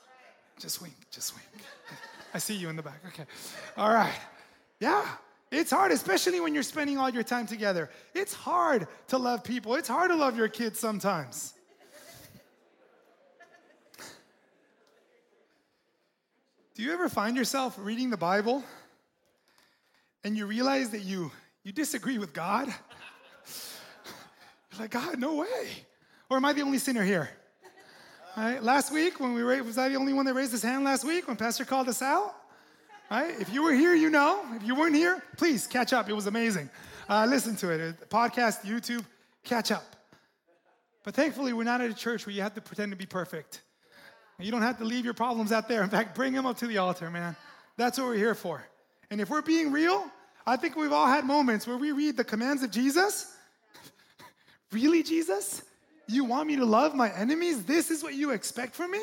Just 0.59 0.81
wink, 0.81 0.95
just 1.09 1.33
wink. 1.33 1.47
I 2.33 2.37
see 2.37 2.55
you 2.55 2.69
in 2.69 2.75
the 2.75 2.83
back. 2.83 3.01
Okay. 3.07 3.25
All 3.77 3.93
right. 3.93 4.19
Yeah, 4.79 5.05
it's 5.51 5.71
hard, 5.71 5.91
especially 5.91 6.39
when 6.39 6.53
you're 6.53 6.63
spending 6.63 6.97
all 6.97 7.09
your 7.09 7.23
time 7.23 7.47
together. 7.47 7.89
It's 8.13 8.33
hard 8.33 8.87
to 9.07 9.17
love 9.17 9.43
people, 9.43 9.75
it's 9.75 9.87
hard 9.87 10.11
to 10.11 10.15
love 10.15 10.37
your 10.37 10.47
kids 10.47 10.79
sometimes. 10.79 11.53
Do 16.79 16.85
you 16.85 16.93
ever 16.93 17.09
find 17.09 17.35
yourself 17.35 17.75
reading 17.77 18.09
the 18.09 18.15
Bible 18.15 18.63
and 20.23 20.37
you 20.37 20.45
realize 20.45 20.91
that 20.91 21.01
you, 21.01 21.29
you 21.65 21.73
disagree 21.73 22.17
with 22.17 22.31
God? 22.31 22.69
You're 24.71 24.79
like, 24.79 24.91
God, 24.91 25.19
no 25.19 25.35
way. 25.35 25.67
Or 26.29 26.37
am 26.37 26.45
I 26.45 26.53
the 26.53 26.61
only 26.61 26.77
sinner 26.77 27.03
here? 27.03 27.31
Right? 28.37 28.63
Last 28.63 28.93
week, 28.93 29.19
when 29.19 29.33
we 29.33 29.43
was 29.43 29.77
I 29.77 29.89
the 29.89 29.95
only 29.95 30.13
one 30.13 30.25
that 30.27 30.35
raised 30.35 30.53
his 30.53 30.63
hand 30.63 30.85
last 30.85 31.03
week 31.03 31.27
when 31.27 31.35
Pastor 31.35 31.65
called 31.65 31.89
us 31.89 32.01
out? 32.01 32.33
Right? 33.11 33.37
If 33.41 33.53
you 33.53 33.61
were 33.61 33.73
here, 33.73 33.93
you 33.93 34.09
know. 34.09 34.41
If 34.53 34.63
you 34.63 34.73
weren't 34.73 34.95
here, 34.95 35.21
please 35.35 35.67
catch 35.67 35.91
up. 35.91 36.07
It 36.07 36.13
was 36.13 36.27
amazing. 36.27 36.69
Uh, 37.09 37.27
listen 37.29 37.57
to 37.57 37.71
it. 37.71 38.09
Podcast, 38.09 38.61
YouTube, 38.61 39.03
catch 39.43 39.73
up. 39.73 39.97
But 41.03 41.13
thankfully, 41.13 41.51
we're 41.51 41.65
not 41.65 41.81
at 41.81 41.91
a 41.91 41.93
church 41.93 42.25
where 42.25 42.33
you 42.33 42.41
have 42.41 42.53
to 42.53 42.61
pretend 42.61 42.93
to 42.93 42.97
be 42.97 43.05
perfect. 43.05 43.63
You 44.39 44.51
don't 44.51 44.61
have 44.61 44.77
to 44.77 44.85
leave 44.85 45.03
your 45.03 45.13
problems 45.13 45.51
out 45.51 45.67
there. 45.67 45.83
In 45.83 45.89
fact, 45.89 46.15
bring 46.15 46.33
them 46.33 46.45
up 46.45 46.57
to 46.59 46.67
the 46.67 46.77
altar, 46.77 47.09
man. 47.09 47.35
That's 47.75 47.97
what 47.97 48.07
we're 48.07 48.15
here 48.15 48.35
for. 48.35 48.63
And 49.11 49.19
if 49.19 49.29
we're 49.29 49.41
being 49.41 49.71
real, 49.71 50.09
I 50.47 50.55
think 50.55 50.75
we've 50.75 50.93
all 50.93 51.07
had 51.07 51.25
moments 51.25 51.67
where 51.67 51.77
we 51.77 51.91
read 51.91 52.15
the 52.15 52.23
commands 52.23 52.63
of 52.63 52.71
Jesus. 52.71 53.35
really, 54.71 55.03
Jesus? 55.03 55.61
You 56.07 56.23
want 56.23 56.47
me 56.47 56.55
to 56.55 56.65
love 56.65 56.95
my 56.95 57.11
enemies? 57.13 57.65
This 57.65 57.91
is 57.91 58.01
what 58.01 58.13
you 58.13 58.31
expect 58.31 58.75
from 58.75 58.91
me? 58.91 59.01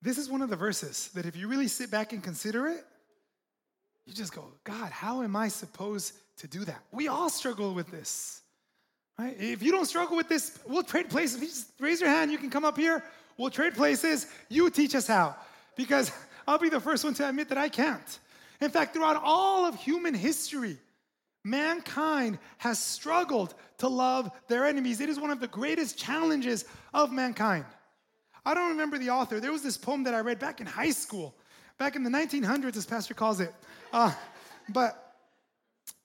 This 0.00 0.18
is 0.18 0.30
one 0.30 0.42
of 0.42 0.50
the 0.50 0.56
verses 0.56 1.10
that 1.14 1.26
if 1.26 1.34
you 1.34 1.48
really 1.48 1.68
sit 1.68 1.90
back 1.90 2.12
and 2.12 2.22
consider 2.22 2.68
it, 2.68 2.84
you 4.06 4.14
just 4.14 4.34
go, 4.34 4.44
God, 4.64 4.90
how 4.90 5.22
am 5.22 5.36
I 5.36 5.48
supposed 5.48 6.14
to 6.38 6.46
do 6.46 6.64
that? 6.64 6.82
We 6.92 7.08
all 7.08 7.28
struggle 7.28 7.74
with 7.74 7.90
this. 7.90 8.40
Right? 9.18 9.36
If 9.38 9.62
you 9.62 9.72
don't 9.72 9.86
struggle 9.86 10.16
with 10.16 10.28
this, 10.28 10.58
we'll 10.66 10.84
trade 10.84 11.10
places. 11.10 11.40
Just 11.40 11.72
raise 11.80 12.00
your 12.00 12.10
hand, 12.10 12.30
you 12.30 12.38
can 12.38 12.50
come 12.50 12.64
up 12.64 12.76
here. 12.76 13.02
We'll 13.36 13.50
trade 13.50 13.74
places. 13.74 14.26
You 14.48 14.70
teach 14.70 14.94
us 14.94 15.06
how. 15.06 15.36
Because 15.76 16.12
I'll 16.46 16.58
be 16.58 16.68
the 16.68 16.80
first 16.80 17.04
one 17.04 17.14
to 17.14 17.28
admit 17.28 17.48
that 17.48 17.58
I 17.58 17.68
can't. 17.68 18.18
In 18.60 18.70
fact, 18.70 18.94
throughout 18.94 19.20
all 19.22 19.64
of 19.64 19.74
human 19.76 20.14
history, 20.14 20.76
mankind 21.44 22.38
has 22.58 22.78
struggled 22.78 23.54
to 23.78 23.88
love 23.88 24.30
their 24.48 24.66
enemies. 24.66 25.00
It 25.00 25.08
is 25.08 25.18
one 25.20 25.30
of 25.30 25.40
the 25.40 25.46
greatest 25.48 25.96
challenges 25.96 26.64
of 26.94 27.12
mankind. 27.12 27.64
I 28.44 28.54
don't 28.54 28.70
remember 28.70 28.98
the 28.98 29.10
author. 29.10 29.40
There 29.40 29.52
was 29.52 29.62
this 29.62 29.76
poem 29.76 30.04
that 30.04 30.14
I 30.14 30.20
read 30.20 30.38
back 30.38 30.60
in 30.60 30.66
high 30.66 30.90
school, 30.90 31.34
back 31.76 31.96
in 31.96 32.02
the 32.02 32.10
1900s, 32.10 32.76
as 32.76 32.86
Pastor 32.86 33.14
calls 33.14 33.40
it. 33.40 33.54
Uh, 33.92 34.12
but 34.68 35.16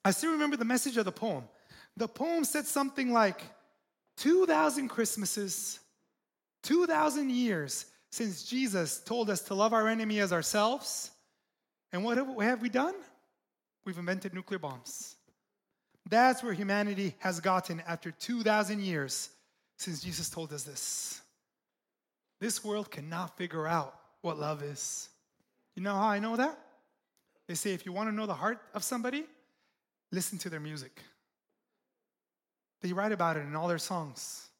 I 0.04 0.10
still 0.10 0.32
remember 0.32 0.56
the 0.56 0.64
message 0.64 0.96
of 0.96 1.04
the 1.04 1.12
poem. 1.12 1.44
The 1.96 2.08
poem 2.08 2.44
said 2.44 2.66
something 2.66 3.12
like 3.12 3.42
2,000 4.16 4.88
Christmases, 4.88 5.78
2,000 6.64 7.30
years 7.30 7.86
since 8.10 8.44
Jesus 8.44 9.00
told 9.00 9.30
us 9.30 9.42
to 9.42 9.54
love 9.54 9.72
our 9.72 9.88
enemy 9.88 10.20
as 10.20 10.32
ourselves. 10.32 11.10
And 11.92 12.04
what 12.04 12.16
have 12.16 12.62
we 12.62 12.68
done? 12.68 12.94
We've 13.84 13.98
invented 13.98 14.34
nuclear 14.34 14.58
bombs. 14.58 15.16
That's 16.08 16.42
where 16.42 16.52
humanity 16.52 17.14
has 17.18 17.40
gotten 17.40 17.80
after 17.86 18.10
2,000 18.10 18.80
years 18.80 19.30
since 19.78 20.02
Jesus 20.02 20.28
told 20.30 20.52
us 20.52 20.64
this. 20.64 21.20
This 22.40 22.64
world 22.64 22.90
cannot 22.90 23.36
figure 23.36 23.66
out 23.66 23.94
what 24.20 24.38
love 24.38 24.62
is. 24.62 25.08
You 25.76 25.82
know 25.82 25.94
how 25.94 26.08
I 26.08 26.18
know 26.18 26.36
that? 26.36 26.58
They 27.46 27.54
say 27.54 27.72
if 27.72 27.86
you 27.86 27.92
want 27.92 28.08
to 28.08 28.14
know 28.14 28.26
the 28.26 28.34
heart 28.34 28.60
of 28.74 28.84
somebody, 28.84 29.24
listen 30.12 30.38
to 30.38 30.50
their 30.50 30.60
music. 30.60 31.00
They 32.84 32.92
write 32.92 33.10
about 33.12 33.38
it 33.38 33.46
in 33.46 33.56
all 33.56 33.66
their 33.66 33.78
songs. 33.78 34.50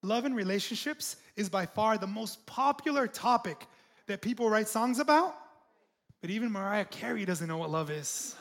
Love 0.00 0.26
and 0.26 0.36
relationships 0.36 1.16
is 1.34 1.48
by 1.48 1.66
far 1.66 1.98
the 1.98 2.06
most 2.06 2.46
popular 2.46 3.08
topic 3.08 3.66
that 4.06 4.22
people 4.22 4.48
write 4.48 4.68
songs 4.68 5.00
about, 5.00 5.34
but 6.20 6.30
even 6.30 6.52
Mariah 6.52 6.84
Carey 6.84 7.24
doesn't 7.24 7.48
know 7.48 7.56
what 7.56 7.70
love 7.70 7.90
is. 7.90 8.36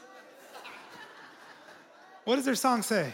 what 2.25 2.35
does 2.35 2.45
her 2.45 2.53
song 2.53 2.83
say? 2.83 3.11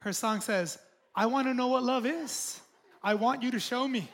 Her 0.00 0.12
song 0.12 0.42
says, 0.42 0.76
I 1.14 1.24
want 1.24 1.46
to 1.46 1.54
know 1.54 1.68
what 1.68 1.82
love 1.82 2.04
is. 2.04 2.60
I 3.02 3.14
want 3.14 3.42
you 3.42 3.50
to 3.52 3.58
show 3.58 3.88
me. 3.88 4.06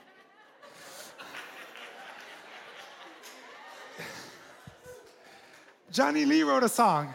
Johnny 5.90 6.24
Lee 6.24 6.44
wrote 6.44 6.62
a 6.62 6.68
song. 6.68 7.12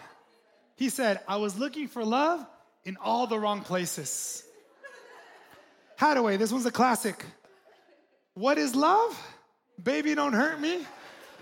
He 0.75 0.89
said, 0.89 1.21
I 1.25 1.37
was 1.37 1.57
looking 1.57 1.87
for 1.87 2.03
love 2.03 2.45
in 2.83 2.97
all 2.97 3.27
the 3.27 3.39
wrong 3.39 3.61
places. 3.61 4.43
Haddaway, 5.99 6.37
this 6.37 6.51
one's 6.51 6.65
a 6.65 6.71
classic. 6.71 7.23
What 8.33 8.57
is 8.57 8.75
love? 8.75 9.19
Baby, 9.81 10.15
don't 10.15 10.33
hurt 10.33 10.59
me. 10.59 10.85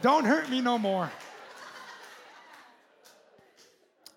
Don't 0.02 0.26
hurt 0.26 0.50
me 0.50 0.62
no 0.62 0.78
more. 0.78 1.12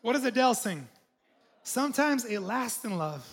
What 0.01 0.15
does 0.15 0.25
Adele 0.25 0.55
sing? 0.55 0.89
Sometimes 1.63 2.25
it 2.25 2.41
lasts 2.41 2.85
in 2.85 2.99
love, 2.99 3.25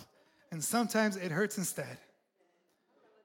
and 0.51 0.63
sometimes 0.63 1.15
it 1.15 1.31
hurts 1.31 1.57
instead. 1.57 1.97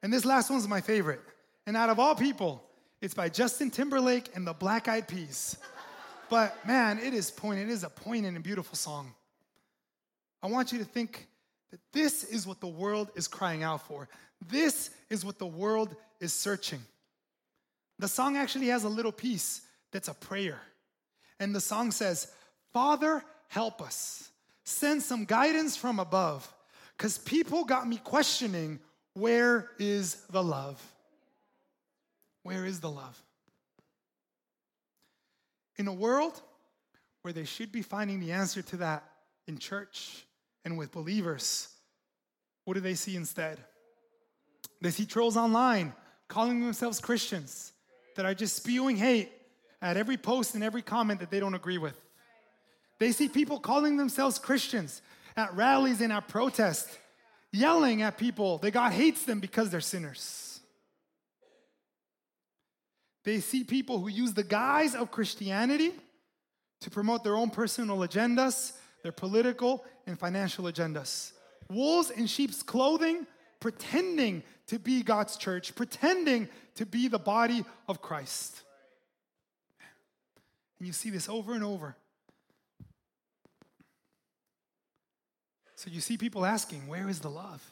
And 0.02 0.12
this 0.12 0.24
last 0.24 0.50
one's 0.50 0.66
my 0.66 0.80
favorite. 0.80 1.20
And 1.66 1.76
out 1.76 1.90
of 1.90 1.98
all 1.98 2.14
people, 2.14 2.62
it's 3.00 3.14
by 3.14 3.28
Justin 3.28 3.70
Timberlake 3.70 4.30
and 4.34 4.46
the 4.46 4.54
Black 4.54 4.88
Eyed 4.88 5.08
Peas. 5.08 5.58
But 6.30 6.66
man, 6.66 6.98
it 6.98 7.12
is 7.12 7.30
poignant. 7.30 7.70
It 7.70 7.72
is 7.72 7.84
a 7.84 7.90
poignant 7.90 8.34
and 8.34 8.44
beautiful 8.44 8.76
song. 8.76 9.14
I 10.44 10.46
want 10.46 10.72
you 10.72 10.78
to 10.78 10.84
think 10.84 11.26
that 11.70 11.80
this 11.94 12.22
is 12.22 12.46
what 12.46 12.60
the 12.60 12.68
world 12.68 13.10
is 13.14 13.26
crying 13.26 13.62
out 13.62 13.86
for. 13.86 14.10
This 14.46 14.90
is 15.08 15.24
what 15.24 15.38
the 15.38 15.46
world 15.46 15.96
is 16.20 16.34
searching. 16.34 16.80
The 17.98 18.08
song 18.08 18.36
actually 18.36 18.66
has 18.66 18.84
a 18.84 18.88
little 18.90 19.10
piece 19.10 19.62
that's 19.90 20.08
a 20.08 20.14
prayer. 20.14 20.60
And 21.40 21.54
the 21.54 21.62
song 21.62 21.92
says, 21.92 22.30
Father, 22.74 23.24
help 23.48 23.80
us. 23.80 24.28
Send 24.64 25.02
some 25.02 25.24
guidance 25.24 25.78
from 25.78 25.98
above. 25.98 26.52
Because 26.98 27.16
people 27.16 27.64
got 27.64 27.88
me 27.88 27.96
questioning 27.96 28.80
where 29.14 29.70
is 29.78 30.16
the 30.28 30.42
love? 30.42 30.78
Where 32.42 32.66
is 32.66 32.80
the 32.80 32.90
love? 32.90 33.18
In 35.76 35.88
a 35.88 35.94
world 35.94 36.38
where 37.22 37.32
they 37.32 37.46
should 37.46 37.72
be 37.72 37.80
finding 37.80 38.20
the 38.20 38.32
answer 38.32 38.60
to 38.60 38.76
that 38.76 39.04
in 39.46 39.56
church 39.56 40.26
and 40.64 40.78
with 40.78 40.92
believers, 40.92 41.68
what 42.64 42.74
do 42.74 42.80
they 42.80 42.94
see 42.94 43.16
instead? 43.16 43.58
They 44.80 44.90
see 44.90 45.06
trolls 45.06 45.36
online 45.36 45.92
calling 46.28 46.60
themselves 46.60 47.00
Christians 47.00 47.72
that 48.16 48.24
are 48.24 48.34
just 48.34 48.56
spewing 48.56 48.96
hate 48.96 49.30
at 49.82 49.96
every 49.96 50.16
post 50.16 50.54
and 50.54 50.64
every 50.64 50.82
comment 50.82 51.20
that 51.20 51.30
they 51.30 51.40
don't 51.40 51.54
agree 51.54 51.78
with. 51.78 52.00
They 52.98 53.12
see 53.12 53.28
people 53.28 53.58
calling 53.58 53.96
themselves 53.96 54.38
Christians 54.38 55.02
at 55.36 55.54
rallies 55.54 56.00
and 56.00 56.12
at 56.12 56.28
protests, 56.28 56.96
yelling 57.52 58.02
at 58.02 58.16
people 58.16 58.58
that 58.58 58.70
God 58.70 58.92
hates 58.92 59.24
them 59.24 59.40
because 59.40 59.70
they're 59.70 59.80
sinners. 59.80 60.60
They 63.24 63.40
see 63.40 63.64
people 63.64 64.00
who 64.00 64.08
use 64.08 64.34
the 64.34 64.44
guise 64.44 64.94
of 64.94 65.10
Christianity 65.10 65.92
to 66.82 66.90
promote 66.90 67.24
their 67.24 67.36
own 67.36 67.50
personal 67.50 67.98
agendas, 67.98 68.72
their 69.04 69.12
political 69.12 69.84
and 70.06 70.18
financial 70.18 70.64
agendas. 70.64 71.32
Wolves 71.68 72.10
in 72.10 72.26
sheep's 72.26 72.62
clothing, 72.62 73.26
pretending 73.60 74.42
to 74.66 74.78
be 74.78 75.02
God's 75.02 75.36
church, 75.36 75.74
pretending 75.74 76.48
to 76.76 76.86
be 76.86 77.06
the 77.06 77.18
body 77.18 77.64
of 77.86 78.00
Christ. 78.00 78.62
And 80.78 80.86
you 80.86 80.94
see 80.94 81.10
this 81.10 81.28
over 81.28 81.52
and 81.52 81.62
over. 81.62 81.96
So 85.76 85.90
you 85.90 86.00
see 86.00 86.16
people 86.16 86.46
asking, 86.46 86.88
Where 86.88 87.10
is 87.10 87.20
the 87.20 87.30
love? 87.30 87.62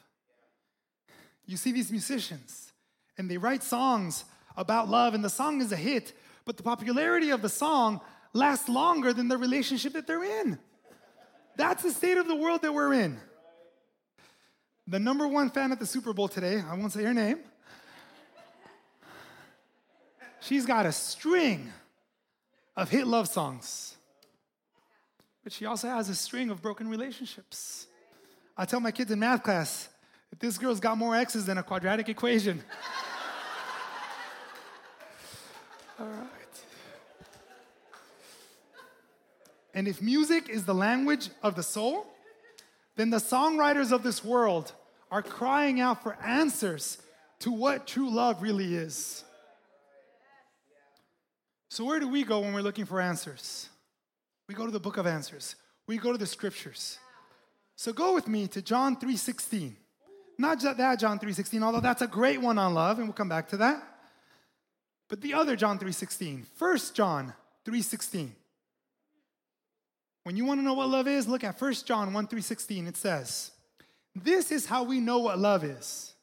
You 1.46 1.56
see 1.56 1.72
these 1.72 1.90
musicians, 1.90 2.72
and 3.16 3.30
they 3.30 3.38
write 3.38 3.62
songs 3.62 4.26
about 4.54 4.90
love, 4.90 5.14
and 5.14 5.24
the 5.24 5.30
song 5.30 5.62
is 5.62 5.72
a 5.72 5.76
hit, 5.76 6.12
but 6.44 6.58
the 6.58 6.62
popularity 6.62 7.30
of 7.30 7.40
the 7.40 7.48
song 7.48 8.02
lasts 8.34 8.68
longer 8.68 9.14
than 9.14 9.28
the 9.28 9.38
relationship 9.38 9.94
that 9.94 10.06
they're 10.06 10.24
in. 10.42 10.58
That's 11.56 11.82
the 11.82 11.90
state 11.90 12.18
of 12.18 12.26
the 12.26 12.36
world 12.36 12.62
that 12.62 12.72
we're 12.72 12.94
in. 12.94 13.18
The 14.86 14.98
number 14.98 15.28
one 15.28 15.50
fan 15.50 15.72
at 15.72 15.78
the 15.78 15.86
Super 15.86 16.12
Bowl 16.12 16.28
today, 16.28 16.62
I 16.68 16.74
won't 16.74 16.92
say 16.92 17.04
her 17.04 17.14
name, 17.14 17.38
she's 20.40 20.66
got 20.66 20.86
a 20.86 20.92
string 20.92 21.72
of 22.76 22.88
hit 22.88 23.06
love 23.06 23.28
songs. 23.28 23.96
But 25.44 25.52
she 25.52 25.66
also 25.66 25.88
has 25.88 26.08
a 26.08 26.14
string 26.14 26.50
of 26.50 26.62
broken 26.62 26.88
relationships. 26.88 27.86
I 28.56 28.64
tell 28.64 28.80
my 28.80 28.90
kids 28.90 29.10
in 29.10 29.18
math 29.18 29.42
class 29.42 29.88
that 30.30 30.40
this 30.40 30.58
girl's 30.58 30.80
got 30.80 30.96
more 30.98 31.16
X's 31.16 31.46
than 31.46 31.58
a 31.58 31.62
quadratic 31.62 32.08
equation. 32.08 32.62
All 35.98 36.06
right. 36.06 36.28
And 39.74 39.88
if 39.88 40.02
music 40.02 40.48
is 40.48 40.64
the 40.64 40.74
language 40.74 41.30
of 41.42 41.54
the 41.54 41.62
soul, 41.62 42.06
then 42.96 43.10
the 43.10 43.18
songwriters 43.18 43.90
of 43.92 44.02
this 44.02 44.22
world 44.24 44.72
are 45.10 45.22
crying 45.22 45.80
out 45.80 46.02
for 46.02 46.14
answers 46.22 46.98
to 47.40 47.50
what 47.50 47.86
true 47.86 48.10
love 48.10 48.42
really 48.42 48.74
is. 48.74 49.24
So 51.68 51.84
where 51.84 52.00
do 52.00 52.08
we 52.08 52.22
go 52.22 52.40
when 52.40 52.52
we're 52.52 52.60
looking 52.60 52.84
for 52.84 53.00
answers? 53.00 53.68
We 54.46 54.54
go 54.54 54.66
to 54.66 54.72
the 54.72 54.80
book 54.80 54.98
of 54.98 55.06
answers. 55.06 55.56
We 55.86 55.96
go 55.96 56.12
to 56.12 56.18
the 56.18 56.26
scriptures. 56.26 56.98
So 57.76 57.92
go 57.92 58.14
with 58.14 58.28
me 58.28 58.46
to 58.48 58.60
John 58.60 58.96
3:16. 58.96 59.76
Not 60.38 60.60
that 60.60 60.98
John 60.98 61.18
3:16, 61.18 61.62
although 61.62 61.80
that's 61.80 62.02
a 62.02 62.06
great 62.06 62.40
one 62.40 62.58
on 62.58 62.74
love 62.74 62.98
and 62.98 63.08
we'll 63.08 63.14
come 63.14 63.28
back 63.28 63.48
to 63.48 63.56
that. 63.58 63.82
But 65.08 65.22
the 65.22 65.34
other 65.34 65.56
John 65.56 65.78
3:16, 65.78 66.46
1 66.58 66.94
John 66.94 67.34
3:16. 67.64 68.34
When 70.24 70.36
you 70.36 70.44
want 70.44 70.60
to 70.60 70.64
know 70.64 70.74
what 70.74 70.88
love 70.88 71.08
is, 71.08 71.26
look 71.26 71.44
at 71.44 71.60
1 71.60 71.74
John 71.84 72.12
1 72.12 72.26
3:16. 72.26 72.86
It 72.86 72.96
says, 72.96 73.50
This 74.14 74.52
is 74.52 74.66
how 74.66 74.84
we 74.84 75.00
know 75.00 75.18
what 75.18 75.38
love 75.38 75.64
is. 75.64 76.14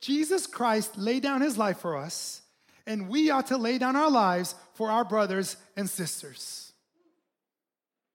Jesus 0.00 0.46
Christ 0.46 0.96
laid 0.96 1.22
down 1.22 1.40
his 1.40 1.58
life 1.58 1.78
for 1.78 1.96
us, 1.96 2.42
and 2.86 3.08
we 3.08 3.30
ought 3.30 3.46
to 3.48 3.56
lay 3.56 3.78
down 3.78 3.96
our 3.96 4.10
lives 4.10 4.54
for 4.74 4.90
our 4.90 5.04
brothers 5.04 5.56
and 5.76 5.88
sisters. 5.88 6.72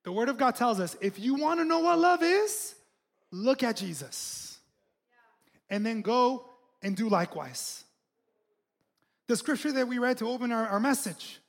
The 0.03 0.11
Word 0.11 0.29
of 0.29 0.37
God 0.37 0.55
tells 0.55 0.79
us 0.79 0.95
if 1.01 1.19
you 1.19 1.35
want 1.35 1.59
to 1.59 1.65
know 1.65 1.79
what 1.79 1.97
love 1.97 2.21
is, 2.21 2.75
look 3.31 3.63
at 3.63 3.77
Jesus. 3.77 4.59
And 5.69 5.83
then 5.83 6.01
go 6.01 6.45
and 6.83 6.95
do 6.95 7.09
likewise 7.09 7.85
the 9.27 9.35
scripture 9.35 9.71
that 9.71 9.87
we 9.87 9.97
read 9.97 10.17
to 10.19 10.29
open 10.29 10.51
our, 10.51 10.67
our 10.67 10.79
message. 10.79 11.39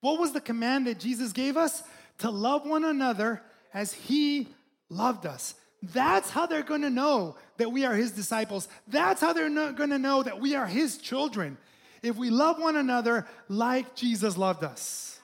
What 0.00 0.18
was 0.18 0.32
the 0.32 0.40
command 0.40 0.86
that 0.86 0.98
Jesus 0.98 1.32
gave 1.32 1.56
us? 1.56 1.82
To 2.18 2.30
love 2.30 2.66
one 2.66 2.84
another 2.84 3.42
as 3.72 3.92
he 3.92 4.48
loved 4.88 5.26
us. 5.26 5.54
That's 5.82 6.30
how 6.30 6.46
they're 6.46 6.62
gonna 6.62 6.90
know 6.90 7.36
that 7.58 7.70
we 7.70 7.84
are 7.84 7.94
his 7.94 8.12
disciples. 8.12 8.68
That's 8.88 9.20
how 9.20 9.32
they're 9.32 9.72
gonna 9.72 9.98
know 9.98 10.22
that 10.22 10.40
we 10.40 10.54
are 10.54 10.66
his 10.66 10.98
children. 10.98 11.58
If 12.02 12.16
we 12.16 12.30
love 12.30 12.60
one 12.60 12.76
another 12.76 13.26
like 13.48 13.94
Jesus 13.94 14.36
loved 14.36 14.64
us. 14.64 15.18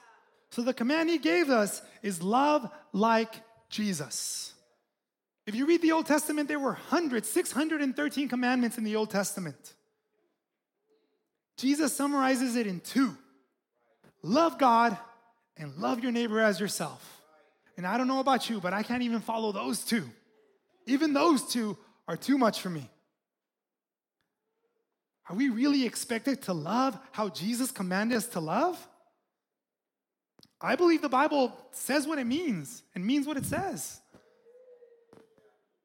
So 0.51 0.61
the 0.61 0.73
command 0.73 1.09
he 1.09 1.17
gave 1.17 1.49
us 1.49 1.81
is 2.03 2.21
love 2.21 2.69
like 2.91 3.33
Jesus. 3.69 4.53
If 5.47 5.55
you 5.55 5.65
read 5.65 5.81
the 5.81 5.93
Old 5.93 6.05
Testament, 6.05 6.47
there 6.47 6.59
were 6.59 6.73
hundreds, 6.73 7.29
613 7.29 8.27
commandments 8.27 8.77
in 8.77 8.83
the 8.83 8.95
Old 8.95 9.09
Testament. 9.09 9.73
Jesus 11.57 11.93
summarizes 11.95 12.55
it 12.55 12.67
in 12.67 12.79
two 12.79 13.17
love 14.23 14.57
God 14.57 14.97
and 15.57 15.75
love 15.77 16.01
your 16.01 16.11
neighbor 16.11 16.39
as 16.39 16.59
yourself. 16.59 17.21
And 17.77 17.85
I 17.85 17.97
don't 17.97 18.07
know 18.07 18.19
about 18.19 18.49
you, 18.49 18.59
but 18.59 18.73
I 18.73 18.83
can't 18.83 19.03
even 19.03 19.21
follow 19.21 19.51
those 19.51 19.83
two. 19.83 20.09
Even 20.85 21.13
those 21.13 21.47
two 21.47 21.77
are 22.07 22.17
too 22.17 22.37
much 22.37 22.61
for 22.61 22.69
me. 22.69 22.89
Are 25.29 25.35
we 25.35 25.49
really 25.49 25.85
expected 25.85 26.41
to 26.43 26.53
love 26.53 26.97
how 27.11 27.29
Jesus 27.29 27.71
commanded 27.71 28.17
us 28.17 28.27
to 28.27 28.39
love? 28.39 28.77
I 30.59 30.75
believe 30.75 31.01
the 31.01 31.09
Bible 31.09 31.55
says 31.71 32.05
what 32.05 32.19
it 32.19 32.25
means 32.25 32.83
and 32.93 33.05
means 33.05 33.25
what 33.25 33.37
it 33.37 33.45
says. 33.45 33.99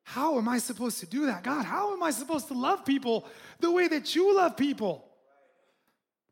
How 0.02 0.38
am 0.38 0.48
I 0.48 0.58
supposed 0.58 1.00
to 1.00 1.06
do 1.06 1.26
that? 1.26 1.42
God, 1.42 1.64
how 1.64 1.92
am 1.92 2.02
I 2.02 2.10
supposed 2.10 2.48
to 2.48 2.54
love 2.54 2.84
people 2.84 3.26
the 3.60 3.70
way 3.70 3.88
that 3.88 4.14
you 4.14 4.36
love 4.36 4.56
people? 4.56 5.04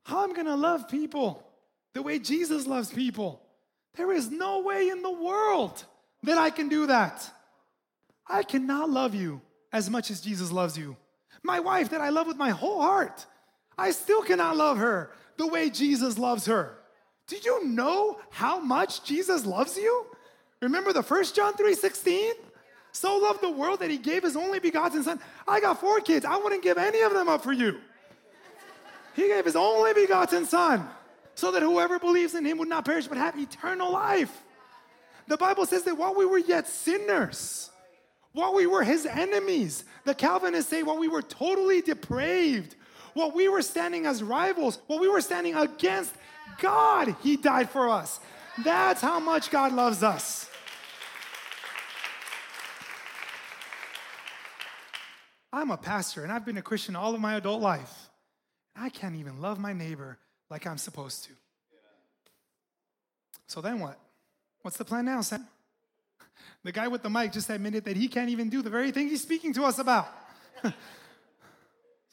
How 0.05 0.25
am 0.25 0.31
I 0.31 0.35
going 0.35 0.47
to 0.47 0.55
love 0.55 0.88
people 0.88 1.43
the 1.95 2.03
way 2.03 2.19
Jesus 2.19 2.67
loves 2.67 2.93
people? 2.93 3.41
There 3.97 4.13
is 4.13 4.31
no 4.31 4.61
way 4.61 4.89
in 4.89 5.03
the 5.03 5.13
world 5.13 5.85
that 6.25 6.37
I 6.37 6.51
can 6.51 6.69
do 6.69 6.87
that. 6.89 7.29
I 8.27 8.43
cannot 8.43 8.91
love 8.91 9.15
you 9.15 9.41
as 9.73 9.89
much 9.89 10.11
as 10.11 10.21
Jesus 10.21 10.51
loves 10.51 10.77
you. 10.77 10.97
My 11.43 11.61
wife 11.61 11.91
that 11.91 12.01
I 12.01 12.11
love 12.11 12.27
with 12.27 12.37
my 12.37 12.51
whole 12.51 12.81
heart, 12.81 13.25
I 13.79 13.93
still 13.93 14.23
cannot 14.23 14.57
love 14.57 14.79
her 14.79 15.11
the 15.37 15.47
way 15.47 15.71
Jesus 15.71 16.19
loves 16.19 16.47
her. 16.47 16.79
Do 17.27 17.37
you 17.37 17.65
know 17.65 18.19
how 18.31 18.61
much 18.61 19.05
Jesus 19.05 19.47
loves 19.47 19.77
you? 19.77 20.07
Remember 20.61 20.93
the 20.93 21.03
first 21.03 21.35
John 21.35 21.55
3:16? 21.55 22.35
So 22.93 23.17
loved 23.17 23.41
the 23.41 23.51
world 23.51 23.81
that 23.81 23.91
he 23.91 23.99
gave 23.99 24.23
his 24.23 24.37
only 24.37 24.61
begotten 24.61 25.03
son. 25.03 25.21
I 25.49 25.61
got 25.61 25.81
four 25.81 26.01
kids. 26.01 26.25
I 26.25 26.37
wouldn't 26.37 26.63
give 26.63 26.79
any 26.79 27.01
of 27.01 27.13
them 27.13 27.29
up 27.29 27.43
for 27.43 27.53
you. 27.53 27.81
He 29.15 29.27
gave 29.29 29.45
his 29.45 29.57
only 29.57 29.93
begotten 29.93 30.45
son 30.47 30.89
so 31.35 31.50
that 31.53 31.62
whoever 31.62 31.99
believes 31.99 32.35
in 32.35 32.45
him 32.45 32.59
would 32.59 32.69
not 32.69 32.85
perish 32.85 33.07
but 33.07 33.19
have 33.19 33.38
eternal 33.38 33.93
life. 33.93 34.43
The 35.26 35.37
Bible 35.37 35.67
says 35.67 35.83
that 35.85 35.97
while 35.97 36.14
we 36.14 36.26
were 36.26 36.38
yet 36.38 36.69
sinners, 36.69 37.71
while 38.33 38.55
we 38.55 38.67
were 38.67 38.85
his 38.85 39.07
enemies, 39.07 39.85
the 40.05 40.14
Calvinists 40.14 40.71
say 40.71 40.83
while 40.83 40.99
we 40.99 41.09
were 41.09 41.23
totally 41.23 41.81
depraved, 41.81 42.76
while 43.14 43.31
we 43.31 43.49
were 43.49 43.62
standing 43.62 44.07
as 44.07 44.23
rivals, 44.23 44.79
while 44.87 44.99
we 44.99 45.09
were 45.09 45.21
standing 45.21 45.55
against 45.55 46.14
God, 46.61 47.14
he 47.23 47.37
died 47.37 47.71
for 47.71 47.88
us. 47.88 48.21
That's 48.62 49.00
how 49.00 49.21
much 49.21 49.50
God 49.50 49.73
loves 49.73 50.03
us. 50.03 50.50
I'm 55.53 55.71
a 55.71 55.76
pastor 55.76 56.25
and 56.25 56.33
I've 56.33 56.45
been 56.45 56.59
a 56.59 56.62
Christian 56.62 56.97
all 56.97 57.14
of 57.14 57.21
my 57.21 57.37
adult 57.37 57.62
life. 57.62 58.11
I 58.75 58.88
can't 58.88 59.14
even 59.14 59.41
love 59.41 59.61
my 59.61 59.73
neighbor 59.73 60.19
like 60.51 60.67
I'm 60.67 60.79
supposed 60.79 61.25
to. 61.25 61.31
So 63.47 63.61
then 63.61 63.81
what? 63.81 63.99
What's 64.63 64.77
the 64.77 64.85
plan 64.85 65.05
now, 65.05 65.21
Sam? 65.21 65.47
The 66.63 66.73
guy 66.73 66.89
with 66.89 67.03
the 67.03 67.11
mic 67.11 67.33
just 67.33 67.51
admitted 67.51 67.85
that 67.85 67.97
he 67.97 68.09
can't 68.09 68.31
even 68.31 68.49
do 68.49 68.63
the 68.63 68.71
very 68.71 68.91
thing 68.91 69.09
he's 69.09 69.23
speaking 69.23 69.53
to 69.55 69.65
us 69.65 69.79
about. 69.79 70.09
so, 70.63 70.73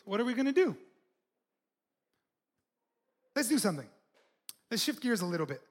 what 0.06 0.20
are 0.20 0.26
we 0.26 0.34
going 0.34 0.46
to 0.46 0.52
do? 0.52 0.76
Let's 3.36 3.48
do 3.48 3.58
something. 3.58 3.88
Let's 4.70 4.84
shift 4.84 5.02
gears 5.02 5.22
a 5.22 5.26
little 5.26 5.46
bit. 5.46 5.62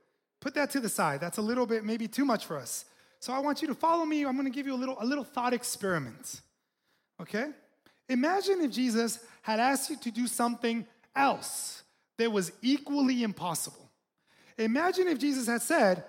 Put 0.40 0.54
that 0.54 0.70
to 0.70 0.80
the 0.80 0.88
side. 0.88 1.20
That's 1.20 1.38
a 1.38 1.42
little 1.42 1.66
bit 1.66 1.84
maybe 1.84 2.08
too 2.08 2.24
much 2.24 2.46
for 2.46 2.56
us. 2.56 2.86
So 3.20 3.34
I 3.34 3.38
want 3.38 3.60
you 3.60 3.68
to 3.68 3.74
follow 3.74 4.06
me. 4.06 4.24
I'm 4.24 4.34
going 4.34 4.50
to 4.50 4.54
give 4.54 4.66
you 4.66 4.74
a 4.74 4.80
little 4.80 4.96
a 4.98 5.04
little 5.04 5.24
thought 5.24 5.52
experiment. 5.52 6.40
Okay? 7.20 7.50
Imagine 8.08 8.62
if 8.62 8.70
Jesus 8.70 9.18
had 9.42 9.60
asked 9.60 9.90
you 9.90 9.96
to 9.96 10.10
do 10.10 10.26
something 10.26 10.86
else 11.14 11.82
that 12.20 12.30
was 12.30 12.52
equally 12.60 13.22
impossible. 13.22 13.90
Imagine 14.58 15.08
if 15.08 15.18
Jesus 15.18 15.46
had 15.46 15.62
said, 15.62 16.04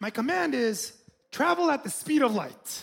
My 0.00 0.10
command 0.10 0.54
is 0.54 0.92
travel 1.32 1.70
at 1.70 1.82
the 1.82 1.90
speed 1.90 2.22
of 2.22 2.34
light. 2.34 2.82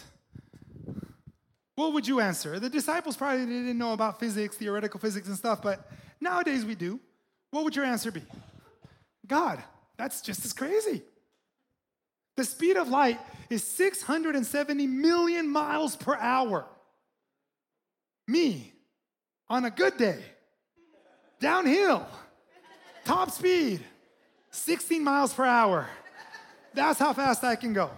What 1.75 1.93
would 1.93 2.07
you 2.07 2.19
answer? 2.19 2.59
The 2.59 2.69
disciples 2.69 3.15
probably 3.15 3.45
didn't 3.45 3.77
know 3.77 3.93
about 3.93 4.19
physics, 4.19 4.57
theoretical 4.57 4.99
physics, 4.99 5.27
and 5.27 5.37
stuff, 5.37 5.61
but 5.61 5.87
nowadays 6.19 6.65
we 6.65 6.75
do. 6.75 6.99
What 7.51 7.63
would 7.63 7.75
your 7.75 7.85
answer 7.85 8.11
be? 8.11 8.23
God, 9.27 9.61
that's 9.95 10.21
just 10.21 10.43
as 10.45 10.53
crazy. 10.53 11.03
The 12.37 12.43
speed 12.43 12.77
of 12.77 12.89
light 12.89 13.19
is 13.51 13.63
670 13.63 14.87
million 14.87 15.47
miles 15.47 15.95
per 15.95 16.15
hour. 16.15 16.65
Me, 18.27 18.73
on 19.47 19.65
a 19.65 19.69
good 19.69 19.97
day, 19.97 20.23
downhill, 21.39 22.05
top 23.05 23.31
speed, 23.31 23.81
16 24.51 25.03
miles 25.03 25.33
per 25.33 25.45
hour. 25.45 25.87
That's 26.73 26.99
how 26.99 27.13
fast 27.13 27.43
I 27.43 27.55
can 27.55 27.73
go. 27.73 27.91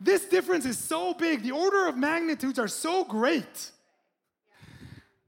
This 0.00 0.24
difference 0.26 0.64
is 0.64 0.78
so 0.78 1.14
big, 1.14 1.42
the 1.42 1.50
order 1.50 1.88
of 1.88 1.96
magnitudes 1.96 2.58
are 2.58 2.68
so 2.68 3.04
great 3.04 3.72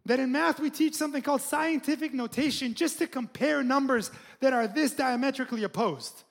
that 0.07 0.19
in 0.19 0.33
math 0.33 0.59
we 0.61 0.71
teach 0.71 0.95
something 0.95 1.23
called 1.23 1.41
scientific 1.41 2.15
notation 2.15 2.75
just 2.75 2.99
to 2.99 3.07
compare 3.07 3.63
numbers 3.63 4.11
that 4.41 4.53
are 4.53 4.67
this 4.67 4.93
diametrically 4.93 5.65
opposed. 5.65 6.25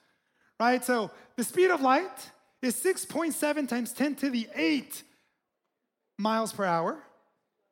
Right? 0.58 0.84
So 0.84 1.10
the 1.36 1.44
speed 1.44 1.70
of 1.70 1.80
light 1.80 2.30
is 2.60 2.74
6.7 2.76 3.68
times 3.68 3.92
10 3.92 4.16
to 4.16 4.30
the 4.30 4.48
8 4.54 5.02
miles 6.18 6.52
per 6.52 6.64
hour. 6.64 6.98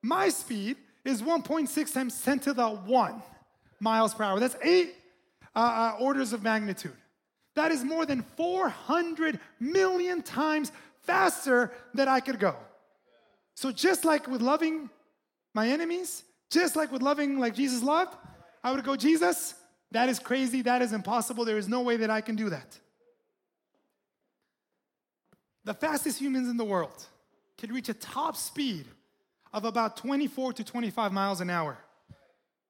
My 0.03 0.29
speed 0.31 0.77
is 1.09 1.23
1.6 1.23 1.95
times 1.95 2.21
10 2.23 2.41
to 2.41 2.53
the 2.53 2.69
1 2.69 3.23
miles 3.81 4.15
per 4.15 4.25
hour. 4.25 4.41
That's 4.41 4.57
eight 4.63 4.95
uh, 5.55 5.59
uh, 5.59 6.03
orders 6.03 6.33
of 6.33 6.43
magnitude. 6.43 6.97
That 7.55 7.73
is 7.73 7.83
more 7.83 8.07
than 8.07 8.23
400 8.37 9.41
million 9.59 10.23
times 10.23 10.71
faster 11.03 11.73
than 11.95 12.09
I 12.09 12.21
could 12.21 12.39
go. 12.39 12.55
So, 13.55 13.73
just 13.73 14.05
like 14.05 14.29
with 14.29 14.41
loving 14.41 14.91
my 15.55 15.69
enemies, 15.69 16.23
just 16.51 16.77
like 16.77 16.93
with 16.93 17.03
loving 17.03 17.39
like 17.39 17.55
Jesus 17.55 17.83
loved, 17.83 18.15
I 18.63 18.73
would 18.73 18.85
go, 18.85 18.95
Jesus, 18.95 19.55
that 19.91 20.09
is 20.09 20.19
crazy. 20.19 20.63
That 20.63 20.83
is 20.83 20.93
impossible. 20.93 21.45
There 21.45 21.59
is 21.59 21.69
no 21.69 21.81
way 21.81 21.97
that 21.97 22.11
I 22.11 22.21
can 22.21 22.37
do 22.37 22.51
that. 22.51 22.79
The 25.65 25.75
fastest 25.75 26.21
humans 26.21 26.49
in 26.49 26.57
the 26.57 26.65
world 26.65 27.07
can 27.57 27.73
reach 27.73 27.89
a 27.89 27.95
top 27.95 28.37
speed 28.37 28.87
of 29.53 29.65
about 29.65 29.97
24 29.97 30.55
to 30.55 30.65
25 30.65 31.13
miles 31.13 31.41
an 31.41 31.51
hour. 31.51 31.79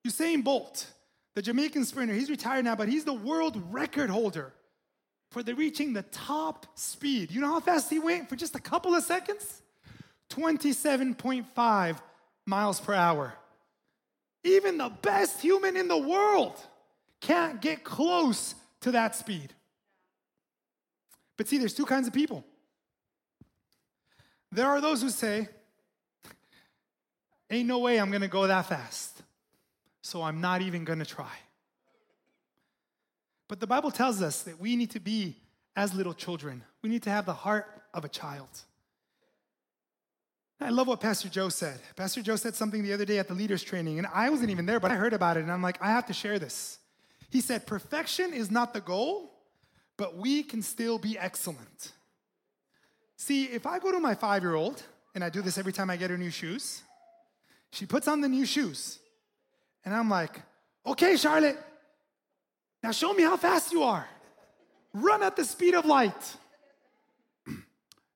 Usain 0.06 0.44
Bolt, 0.44 0.86
the 1.34 1.42
Jamaican 1.42 1.84
sprinter, 1.84 2.14
he's 2.14 2.30
retired 2.30 2.64
now, 2.64 2.76
but 2.76 2.88
he's 2.88 3.04
the 3.04 3.12
world 3.12 3.62
record 3.70 4.10
holder 4.10 4.52
for 5.30 5.42
the 5.42 5.54
reaching 5.54 5.92
the 5.92 6.02
top 6.02 6.66
speed. 6.74 7.30
You 7.30 7.40
know 7.40 7.48
how 7.48 7.60
fast 7.60 7.90
he 7.90 7.98
went 7.98 8.28
for 8.28 8.36
just 8.36 8.54
a 8.54 8.60
couple 8.60 8.94
of 8.94 9.02
seconds? 9.02 9.62
27.5 10.30 12.00
miles 12.46 12.80
per 12.80 12.94
hour. 12.94 13.34
Even 14.44 14.78
the 14.78 14.90
best 15.02 15.40
human 15.40 15.76
in 15.76 15.88
the 15.88 15.98
world 15.98 16.54
can't 17.20 17.60
get 17.60 17.84
close 17.84 18.54
to 18.80 18.92
that 18.92 19.14
speed. 19.14 19.52
But 21.36 21.48
see, 21.48 21.58
there's 21.58 21.74
two 21.74 21.86
kinds 21.86 22.06
of 22.06 22.12
people. 22.12 22.44
There 24.50 24.66
are 24.66 24.80
those 24.80 25.02
who 25.02 25.10
say, 25.10 25.48
Ain't 27.50 27.68
no 27.68 27.78
way 27.78 27.98
I'm 27.98 28.11
gonna 28.11 28.28
go 28.28 28.46
that 28.46 28.66
fast. 28.66 29.22
So 30.02 30.22
I'm 30.22 30.40
not 30.40 30.62
even 30.62 30.84
gonna 30.84 31.04
try. 31.04 31.32
But 33.48 33.61
the 33.61 33.66
Bible 33.66 33.90
tells 33.90 34.20
us 34.20 34.42
that 34.42 34.61
we 34.61 34.76
need 34.76 34.90
to 34.90 35.00
be 35.00 35.37
as 35.74 35.94
little 35.94 36.14
children. 36.14 36.62
We 36.82 36.90
need 36.90 37.02
to 37.04 37.11
have 37.11 37.24
the 37.24 37.32
heart 37.32 37.66
of 37.94 38.04
a 38.04 38.08
child. 38.08 38.48
I 40.61 40.70
love 40.70 40.88
what 40.88 41.00
Pastor 41.00 41.28
Joe 41.28 41.48
said. 41.48 41.78
Pastor 41.94 42.20
Joe 42.20 42.37
said 42.37 42.54
something 42.54 42.82
the 42.82 42.92
other 42.92 43.04
day 43.04 43.18
at 43.18 43.28
the 43.28 43.34
leaders 43.34 43.62
training, 43.62 43.98
and 43.98 44.08
I 44.12 44.28
wasn't 44.28 44.50
even 44.50 44.66
there, 44.66 44.80
but 44.80 44.90
I 44.90 44.96
heard 44.96 45.12
about 45.12 45.37
it, 45.37 45.40
and 45.40 45.52
I'm 45.52 45.62
like, 45.62 45.80
I 45.80 45.92
have 45.92 46.06
to 46.06 46.12
share 46.12 46.38
this. 46.38 46.78
He 47.30 47.40
said, 47.40 47.66
Perfection 47.66 48.32
is 48.32 48.50
not 48.50 48.74
the 48.74 48.80
goal, 48.80 49.32
but 49.96 50.16
we 50.16 50.42
can 50.42 50.62
still 50.62 50.98
be 50.98 51.16
excellent. 51.16 51.92
See, 53.16 53.44
if 53.44 53.66
I 53.66 53.78
go 53.78 53.92
to 53.92 54.00
my 54.00 54.14
five 54.14 54.42
year 54.42 54.54
old, 54.54 54.82
and 55.14 55.22
I 55.22 55.30
do 55.30 55.42
this 55.42 55.58
every 55.58 55.72
time 55.72 55.90
I 55.90 55.96
get 55.96 56.11
her 56.11 56.18
new 56.18 56.30
shoes, 56.30 56.82
she 57.72 57.87
puts 57.87 58.09
on 58.09 58.20
the 58.20 58.28
new 58.28 58.46
shoes. 58.46 58.98
And 59.85 59.94
I'm 59.94 60.09
like, 60.09 60.40
okay, 60.87 61.16
Charlotte, 61.16 61.59
now 62.83 62.92
show 62.92 63.12
me 63.12 63.22
how 63.22 63.37
fast 63.37 63.72
you 63.72 63.83
are. 63.83 64.07
Run 64.92 65.22
at 65.22 65.37
the 65.37 65.44
speed 65.44 65.74
of 65.74 65.85
light. 65.85 66.37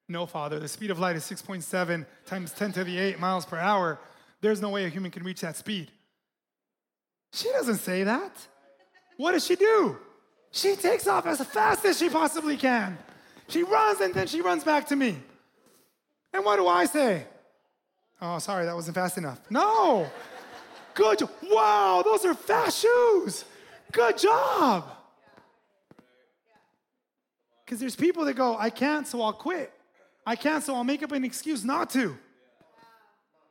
no, 0.08 0.26
Father, 0.26 0.58
the 0.58 0.68
speed 0.68 0.90
of 0.90 0.98
light 0.98 1.16
is 1.16 1.24
6.7 1.24 2.06
times 2.26 2.52
10 2.52 2.72
to 2.72 2.84
the 2.84 2.98
8 2.98 3.20
miles 3.20 3.44
per 3.44 3.58
hour. 3.58 3.98
There's 4.40 4.60
no 4.60 4.70
way 4.70 4.84
a 4.84 4.88
human 4.88 5.10
can 5.10 5.22
reach 5.22 5.40
that 5.42 5.56
speed. 5.56 5.90
She 7.32 7.50
doesn't 7.50 7.78
say 7.78 8.04
that. 8.04 8.32
What 9.16 9.32
does 9.32 9.46
she 9.46 9.56
do? 9.56 9.98
She 10.50 10.76
takes 10.76 11.06
off 11.06 11.26
as 11.26 11.42
fast 11.44 11.84
as 11.84 11.98
she 11.98 12.08
possibly 12.10 12.56
can. 12.56 12.98
She 13.48 13.62
runs 13.62 14.00
and 14.00 14.12
then 14.12 14.26
she 14.26 14.40
runs 14.40 14.64
back 14.64 14.86
to 14.88 14.96
me. 14.96 15.16
And 16.32 16.44
what 16.44 16.56
do 16.56 16.66
I 16.66 16.84
say? 16.86 17.26
Oh, 18.24 18.38
sorry, 18.38 18.64
that 18.66 18.74
wasn't 18.76 18.94
fast 18.94 19.18
enough. 19.18 19.40
No. 19.50 20.08
Good. 20.94 21.22
Wow, 21.50 22.02
those 22.04 22.24
are 22.24 22.34
fast 22.34 22.80
shoes. 22.80 23.44
Good 23.90 24.16
job. 24.16 24.88
Because 27.64 27.80
there's 27.80 27.96
people 27.96 28.24
that 28.26 28.34
go, 28.34 28.56
I 28.56 28.70
can't, 28.70 29.08
so 29.08 29.20
I'll 29.22 29.32
quit. 29.32 29.72
I 30.24 30.36
can't, 30.36 30.62
so 30.62 30.76
I'll 30.76 30.84
make 30.84 31.02
up 31.02 31.10
an 31.10 31.24
excuse 31.24 31.64
not 31.64 31.90
to. 31.90 32.16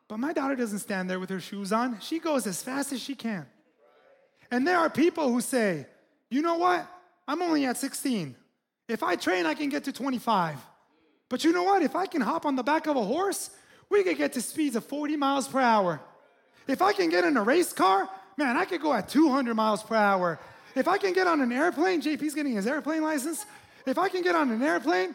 But 0.07 0.19
my 0.19 0.31
daughter 0.31 0.55
doesn't 0.55 0.79
stand 0.79 1.09
there 1.09 1.19
with 1.19 1.29
her 1.31 1.41
shoes 1.41 1.73
on. 1.73 1.99
She 1.99 2.19
goes 2.19 2.47
as 2.47 2.63
fast 2.63 2.93
as 2.93 3.01
she 3.01 3.13
can. 3.13 3.45
And 4.51 4.65
there 4.65 4.77
are 4.77 4.89
people 4.89 5.31
who 5.31 5.41
say, 5.41 5.85
you 6.29 6.41
know 6.41 6.55
what? 6.55 6.87
I'm 7.27 7.41
only 7.41 7.65
at 7.65 7.75
16. 7.75 8.35
If 8.87 9.03
I 9.03 9.17
train, 9.17 9.45
I 9.45 9.53
can 9.53 9.67
get 9.67 9.83
to 9.85 9.91
25. 9.91 10.57
But 11.27 11.43
you 11.43 11.51
know 11.51 11.63
what? 11.63 11.81
If 11.81 11.95
I 11.95 12.05
can 12.05 12.21
hop 12.21 12.45
on 12.45 12.55
the 12.55 12.63
back 12.63 12.87
of 12.87 12.95
a 12.95 13.03
horse, 13.03 13.49
we 13.91 14.03
could 14.03 14.17
get 14.17 14.33
to 14.33 14.41
speeds 14.41 14.75
of 14.75 14.85
40 14.85 15.17
miles 15.17 15.47
per 15.47 15.59
hour. 15.59 15.99
If 16.67 16.81
I 16.81 16.93
can 16.93 17.09
get 17.09 17.25
in 17.25 17.35
a 17.35 17.43
race 17.43 17.73
car, 17.73 18.09
man, 18.37 18.55
I 18.55 18.65
could 18.65 18.81
go 18.81 18.93
at 18.93 19.09
200 19.09 19.53
miles 19.53 19.83
per 19.83 19.95
hour. 19.95 20.39
If 20.75 20.87
I 20.87 20.97
can 20.97 21.11
get 21.13 21.27
on 21.27 21.41
an 21.41 21.51
airplane, 21.51 22.01
JP's 22.01 22.33
getting 22.33 22.55
his 22.55 22.65
airplane 22.65 23.03
license. 23.03 23.45
If 23.85 23.97
I 23.97 24.07
can 24.07 24.21
get 24.21 24.33
on 24.33 24.49
an 24.49 24.63
airplane, 24.63 25.13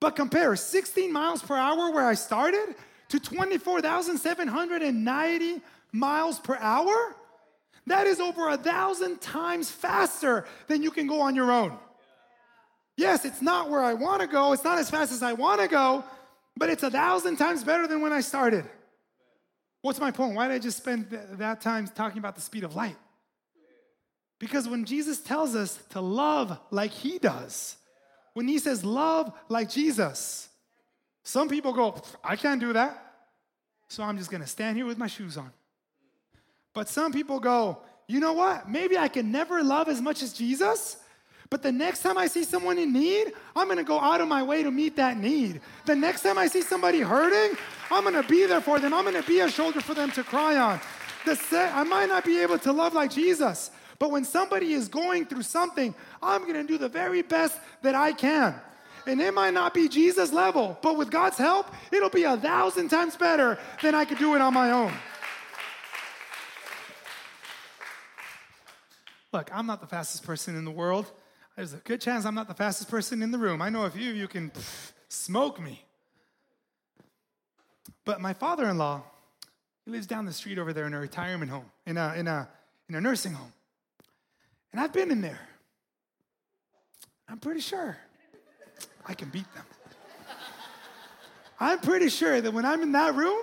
but 0.00 0.16
compare 0.16 0.56
16 0.56 1.12
miles 1.12 1.40
per 1.42 1.54
hour 1.54 1.92
where 1.92 2.06
I 2.06 2.14
started 2.14 2.74
to 3.10 3.20
24,790 3.20 5.60
miles 5.92 6.40
per 6.40 6.56
hour. 6.56 7.14
That 7.86 8.06
is 8.06 8.20
over 8.20 8.48
a 8.48 8.56
thousand 8.56 9.20
times 9.20 9.70
faster 9.70 10.46
than 10.66 10.82
you 10.82 10.90
can 10.90 11.06
go 11.06 11.20
on 11.20 11.36
your 11.36 11.52
own. 11.52 11.78
Yes, 12.96 13.24
it's 13.24 13.40
not 13.40 13.70
where 13.70 13.82
I 13.82 13.94
want 13.94 14.20
to 14.22 14.26
go, 14.26 14.52
it's 14.52 14.64
not 14.64 14.78
as 14.78 14.90
fast 14.90 15.12
as 15.12 15.22
I 15.22 15.34
want 15.34 15.60
to 15.60 15.68
go, 15.68 16.02
but 16.56 16.68
it's 16.68 16.82
a 16.82 16.90
thousand 16.90 17.36
times 17.36 17.62
better 17.62 17.86
than 17.86 18.00
when 18.00 18.12
I 18.12 18.20
started. 18.20 18.64
What's 19.80 20.00
my 20.00 20.10
point? 20.10 20.34
Why 20.34 20.48
did 20.48 20.54
I 20.54 20.58
just 20.58 20.78
spend 20.78 21.10
that 21.32 21.60
time 21.60 21.86
talking 21.88 22.18
about 22.18 22.34
the 22.34 22.40
speed 22.40 22.64
of 22.64 22.74
light? 22.74 22.96
Because 24.38 24.68
when 24.68 24.84
Jesus 24.84 25.20
tells 25.20 25.56
us 25.56 25.78
to 25.90 26.00
love 26.00 26.58
like 26.70 26.90
he 26.90 27.18
does, 27.18 27.76
when 28.34 28.46
he 28.46 28.58
says 28.58 28.84
love 28.84 29.32
like 29.48 29.68
Jesus, 29.68 30.48
some 31.24 31.48
people 31.48 31.72
go, 31.72 32.00
I 32.22 32.36
can't 32.36 32.60
do 32.60 32.72
that. 32.72 33.04
So 33.88 34.02
I'm 34.02 34.18
just 34.18 34.30
going 34.30 34.42
to 34.42 34.46
stand 34.46 34.76
here 34.76 34.86
with 34.86 34.98
my 34.98 35.06
shoes 35.06 35.36
on. 35.36 35.50
But 36.74 36.88
some 36.88 37.12
people 37.12 37.40
go, 37.40 37.78
you 38.06 38.20
know 38.20 38.34
what? 38.34 38.68
Maybe 38.68 38.96
I 38.96 39.08
can 39.08 39.32
never 39.32 39.62
love 39.62 39.88
as 39.88 40.00
much 40.00 40.22
as 40.22 40.32
Jesus. 40.32 40.98
But 41.50 41.62
the 41.62 41.72
next 41.72 42.02
time 42.02 42.18
I 42.18 42.26
see 42.26 42.44
someone 42.44 42.78
in 42.78 42.92
need, 42.92 43.32
I'm 43.56 43.68
gonna 43.68 43.82
go 43.82 43.98
out 43.98 44.20
of 44.20 44.28
my 44.28 44.42
way 44.42 44.62
to 44.62 44.70
meet 44.70 44.96
that 44.96 45.16
need. 45.16 45.60
The 45.86 45.96
next 45.96 46.22
time 46.22 46.36
I 46.36 46.46
see 46.46 46.60
somebody 46.60 47.00
hurting, 47.00 47.56
I'm 47.90 48.04
gonna 48.04 48.22
be 48.22 48.44
there 48.44 48.60
for 48.60 48.78
them. 48.78 48.92
I'm 48.92 49.04
gonna 49.04 49.22
be 49.22 49.40
a 49.40 49.50
shoulder 49.50 49.80
for 49.80 49.94
them 49.94 50.10
to 50.12 50.22
cry 50.22 50.56
on. 50.56 50.80
The 51.24 51.36
se- 51.36 51.70
I 51.72 51.84
might 51.84 52.08
not 52.08 52.24
be 52.24 52.38
able 52.40 52.58
to 52.60 52.72
love 52.72 52.92
like 52.92 53.10
Jesus, 53.10 53.70
but 53.98 54.10
when 54.10 54.24
somebody 54.24 54.74
is 54.74 54.88
going 54.88 55.24
through 55.24 55.42
something, 55.42 55.94
I'm 56.22 56.46
gonna 56.46 56.64
do 56.64 56.76
the 56.76 56.88
very 56.88 57.22
best 57.22 57.58
that 57.82 57.94
I 57.94 58.12
can. 58.12 58.54
And 59.06 59.18
it 59.18 59.32
might 59.32 59.54
not 59.54 59.72
be 59.72 59.88
Jesus 59.88 60.32
level, 60.32 60.78
but 60.82 60.98
with 60.98 61.10
God's 61.10 61.38
help, 61.38 61.72
it'll 61.90 62.10
be 62.10 62.24
a 62.24 62.36
thousand 62.36 62.90
times 62.90 63.16
better 63.16 63.58
than 63.80 63.94
I 63.94 64.04
could 64.04 64.18
do 64.18 64.34
it 64.34 64.42
on 64.42 64.52
my 64.52 64.70
own. 64.70 64.92
Look, 69.32 69.50
I'm 69.52 69.66
not 69.66 69.80
the 69.80 69.86
fastest 69.86 70.24
person 70.24 70.56
in 70.56 70.66
the 70.66 70.70
world. 70.70 71.10
There's 71.58 71.72
a 71.72 71.78
good 71.78 72.00
chance 72.00 72.24
I'm 72.24 72.36
not 72.36 72.46
the 72.46 72.54
fastest 72.54 72.88
person 72.88 73.20
in 73.20 73.32
the 73.32 73.36
room. 73.36 73.60
I 73.60 73.68
know 73.68 73.82
a 73.82 73.90
few 73.90 74.10
of 74.10 74.16
you 74.16 74.28
can 74.28 74.50
pff, 74.50 74.92
smoke 75.08 75.60
me. 75.60 75.84
But 78.04 78.20
my 78.20 78.32
father 78.32 78.68
in 78.68 78.78
law, 78.78 79.02
he 79.84 79.90
lives 79.90 80.06
down 80.06 80.24
the 80.24 80.32
street 80.32 80.56
over 80.60 80.72
there 80.72 80.86
in 80.86 80.94
a 80.94 81.00
retirement 81.00 81.50
home, 81.50 81.64
in 81.84 81.96
a, 81.96 82.14
in 82.14 82.28
a, 82.28 82.48
in 82.88 82.94
a 82.94 83.00
nursing 83.00 83.32
home. 83.32 83.52
And 84.70 84.80
I've 84.80 84.92
been 84.92 85.10
in 85.10 85.20
there. 85.20 85.40
I'm 87.28 87.38
pretty 87.38 87.58
sure 87.58 87.96
I 89.04 89.14
can 89.14 89.28
beat 89.28 89.52
them. 89.52 89.64
I'm 91.58 91.80
pretty 91.80 92.08
sure 92.08 92.40
that 92.40 92.52
when 92.52 92.66
I'm 92.66 92.82
in 92.82 92.92
that 92.92 93.16
room, 93.16 93.42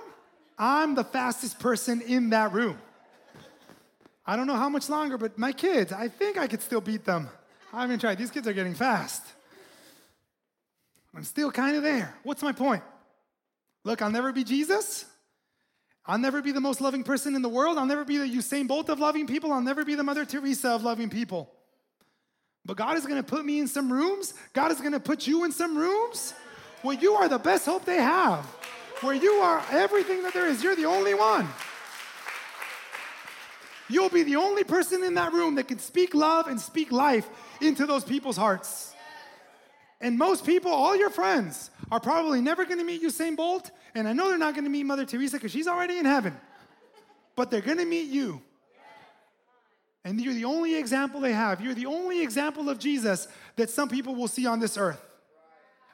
I'm 0.58 0.94
the 0.94 1.04
fastest 1.04 1.58
person 1.58 2.00
in 2.00 2.30
that 2.30 2.54
room. 2.54 2.78
I 4.24 4.36
don't 4.36 4.46
know 4.46 4.56
how 4.56 4.70
much 4.70 4.88
longer, 4.88 5.18
but 5.18 5.36
my 5.36 5.52
kids, 5.52 5.92
I 5.92 6.08
think 6.08 6.38
I 6.38 6.46
could 6.46 6.62
still 6.62 6.80
beat 6.80 7.04
them. 7.04 7.28
I 7.72 7.82
haven't 7.82 8.00
tried. 8.00 8.18
These 8.18 8.30
kids 8.30 8.46
are 8.48 8.52
getting 8.52 8.74
fast. 8.74 9.22
I'm 11.14 11.24
still 11.24 11.50
kind 11.50 11.76
of 11.76 11.82
there. 11.82 12.14
What's 12.22 12.42
my 12.42 12.52
point? 12.52 12.82
Look, 13.84 14.02
I'll 14.02 14.10
never 14.10 14.32
be 14.32 14.44
Jesus. 14.44 15.06
I'll 16.04 16.18
never 16.18 16.42
be 16.42 16.52
the 16.52 16.60
most 16.60 16.80
loving 16.80 17.02
person 17.02 17.34
in 17.34 17.42
the 17.42 17.48
world. 17.48 17.78
I'll 17.78 17.86
never 17.86 18.04
be 18.04 18.18
the 18.18 18.26
Usain 18.26 18.68
Bolt 18.68 18.88
of 18.90 19.00
loving 19.00 19.26
people. 19.26 19.52
I'll 19.52 19.60
never 19.60 19.84
be 19.84 19.94
the 19.94 20.04
Mother 20.04 20.24
Teresa 20.24 20.70
of 20.70 20.84
loving 20.84 21.10
people. 21.10 21.50
But 22.64 22.76
God 22.76 22.96
is 22.96 23.06
going 23.06 23.22
to 23.22 23.28
put 23.28 23.44
me 23.44 23.60
in 23.60 23.68
some 23.68 23.92
rooms. 23.92 24.34
God 24.52 24.70
is 24.72 24.80
going 24.80 24.92
to 24.92 25.00
put 25.00 25.26
you 25.26 25.44
in 25.44 25.52
some 25.52 25.76
rooms 25.76 26.34
where 26.82 26.96
you 26.96 27.14
are 27.14 27.28
the 27.28 27.38
best 27.38 27.64
hope 27.64 27.84
they 27.84 28.02
have, 28.02 28.44
where 29.00 29.14
you 29.14 29.32
are 29.34 29.62
everything 29.70 30.22
that 30.22 30.34
there 30.34 30.46
is. 30.46 30.62
You're 30.62 30.76
the 30.76 30.84
only 30.84 31.14
one. 31.14 31.48
You'll 33.88 34.08
be 34.08 34.22
the 34.22 34.36
only 34.36 34.64
person 34.64 35.04
in 35.04 35.14
that 35.14 35.32
room 35.32 35.54
that 35.56 35.68
can 35.68 35.78
speak 35.78 36.14
love 36.14 36.48
and 36.48 36.60
speak 36.60 36.90
life 36.90 37.28
into 37.60 37.86
those 37.86 38.04
people's 38.04 38.36
hearts. 38.36 38.94
And 40.00 40.18
most 40.18 40.44
people, 40.44 40.70
all 40.70 40.96
your 40.96 41.10
friends, 41.10 41.70
are 41.90 42.00
probably 42.00 42.40
never 42.40 42.64
going 42.64 42.78
to 42.78 42.84
meet 42.84 43.02
Usain 43.02 43.36
Bolt, 43.36 43.70
and 43.94 44.06
I 44.06 44.12
know 44.12 44.28
they're 44.28 44.38
not 44.38 44.54
going 44.54 44.64
to 44.64 44.70
meet 44.70 44.84
Mother 44.84 45.06
Teresa 45.06 45.36
because 45.36 45.52
she's 45.52 45.68
already 45.68 45.98
in 45.98 46.04
heaven. 46.04 46.36
But 47.34 47.50
they're 47.50 47.60
going 47.60 47.78
to 47.78 47.86
meet 47.86 48.10
you. 48.10 48.42
And 50.04 50.20
you're 50.20 50.34
the 50.34 50.44
only 50.44 50.76
example 50.76 51.20
they 51.20 51.32
have. 51.32 51.60
You're 51.60 51.74
the 51.74 51.86
only 51.86 52.22
example 52.22 52.68
of 52.68 52.78
Jesus 52.78 53.26
that 53.56 53.70
some 53.70 53.88
people 53.88 54.14
will 54.14 54.28
see 54.28 54.46
on 54.46 54.60
this 54.60 54.76
earth. 54.76 55.02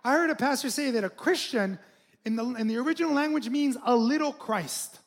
I 0.05 0.13
heard 0.13 0.31
a 0.31 0.35
pastor 0.35 0.69
say 0.69 0.91
that 0.91 1.05
a 1.05 1.09
Christian 1.09 1.79
in 2.25 2.37
the, 2.37 2.45
in 2.55 2.67
the 2.67 2.77
original 2.77 3.13
language 3.13 3.49
means 3.49 3.77
a 3.85 3.95
little 3.95 4.33
Christ 4.33 4.99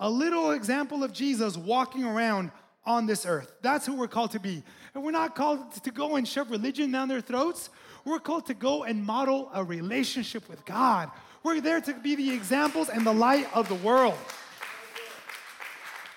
a 0.00 0.08
little 0.08 0.52
example 0.52 1.02
of 1.02 1.12
Jesus 1.12 1.56
walking 1.56 2.04
around 2.04 2.50
on 2.84 3.06
this 3.06 3.26
earth. 3.26 3.52
That's 3.60 3.84
who 3.84 3.94
we're 3.94 4.08
called 4.08 4.30
to 4.32 4.40
be. 4.40 4.62
And 4.94 5.04
we're 5.04 5.10
not 5.10 5.34
called 5.34 5.72
to 5.84 5.90
go 5.90 6.16
and 6.16 6.26
shove 6.26 6.50
religion 6.50 6.90
down 6.90 7.08
their 7.08 7.20
throats. 7.20 7.70
We're 8.04 8.18
called 8.18 8.46
to 8.46 8.54
go 8.54 8.84
and 8.84 9.04
model 9.04 9.50
a 9.52 9.62
relationship 9.62 10.48
with 10.48 10.64
God. 10.64 11.10
We're 11.42 11.60
there 11.60 11.80
to 11.80 11.94
be 11.94 12.14
the 12.14 12.32
examples 12.32 12.88
and 12.88 13.06
the 13.06 13.12
light 13.12 13.46
of 13.54 13.68
the 13.68 13.74
world. 13.76 14.18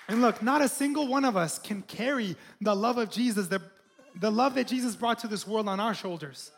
And 0.07 0.21
look, 0.21 0.41
not 0.41 0.61
a 0.61 0.67
single 0.67 1.07
one 1.07 1.25
of 1.25 1.37
us 1.37 1.59
can 1.59 1.81
carry 1.83 2.35
the 2.59 2.75
love 2.75 2.97
of 2.97 3.09
Jesus, 3.09 3.47
the, 3.47 3.61
the 4.19 4.31
love 4.31 4.55
that 4.55 4.67
Jesus 4.67 4.95
brought 4.95 5.19
to 5.19 5.27
this 5.27 5.47
world 5.47 5.67
on 5.67 5.79
our 5.79 5.93
shoulders. 5.93 6.51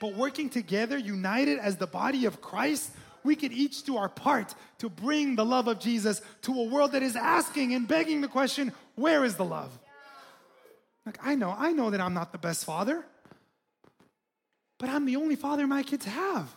But 0.00 0.14
working 0.14 0.50
together, 0.50 0.98
united 0.98 1.58
as 1.58 1.76
the 1.76 1.86
body 1.86 2.24
of 2.24 2.40
Christ, 2.40 2.90
we 3.26 3.36
could 3.36 3.52
each 3.52 3.82
do 3.82 3.96
our 3.96 4.08
part 4.08 4.54
to 4.78 4.88
bring 4.88 5.36
the 5.36 5.44
love 5.44 5.68
of 5.68 5.80
Jesus 5.80 6.22
to 6.42 6.52
a 6.52 6.64
world 6.64 6.92
that 6.92 7.02
is 7.02 7.16
asking 7.16 7.74
and 7.74 7.86
begging 7.86 8.20
the 8.20 8.28
question, 8.28 8.72
where 8.94 9.24
is 9.24 9.34
the 9.34 9.44
love? 9.44 9.76
Like, 11.04 11.18
I 11.22 11.34
know, 11.34 11.54
I 11.56 11.72
know 11.72 11.90
that 11.90 12.00
I'm 12.00 12.14
not 12.14 12.32
the 12.32 12.38
best 12.38 12.64
father, 12.64 13.04
but 14.78 14.88
I'm 14.88 15.04
the 15.04 15.16
only 15.16 15.36
father 15.36 15.66
my 15.66 15.82
kids 15.82 16.06
have. 16.06 16.48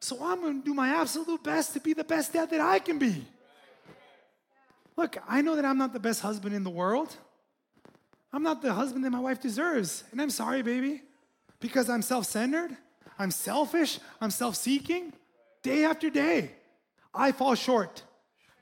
So 0.00 0.22
I'm 0.22 0.40
gonna 0.42 0.62
do 0.62 0.74
my 0.74 0.88
absolute 0.90 1.42
best 1.42 1.72
to 1.72 1.80
be 1.80 1.92
the 1.92 2.04
best 2.04 2.32
dad 2.32 2.50
that 2.50 2.60
I 2.60 2.78
can 2.78 2.98
be. 2.98 3.24
Look, 4.96 5.16
I 5.28 5.40
know 5.40 5.56
that 5.56 5.64
I'm 5.64 5.78
not 5.78 5.92
the 5.92 6.00
best 6.00 6.20
husband 6.20 6.54
in 6.54 6.62
the 6.62 6.70
world. 6.70 7.16
I'm 8.32 8.42
not 8.42 8.62
the 8.62 8.72
husband 8.72 9.04
that 9.04 9.10
my 9.10 9.20
wife 9.20 9.40
deserves. 9.40 10.04
And 10.12 10.20
I'm 10.20 10.30
sorry, 10.30 10.62
baby, 10.62 11.02
because 11.60 11.88
I'm 11.88 12.02
self 12.02 12.26
centered, 12.26 12.76
I'm 13.18 13.30
selfish, 13.30 13.98
I'm 14.20 14.30
self 14.30 14.56
seeking 14.56 15.12
day 15.64 15.84
after 15.84 16.08
day. 16.08 16.52
I 17.12 17.32
fall 17.32 17.56
short. 17.56 18.04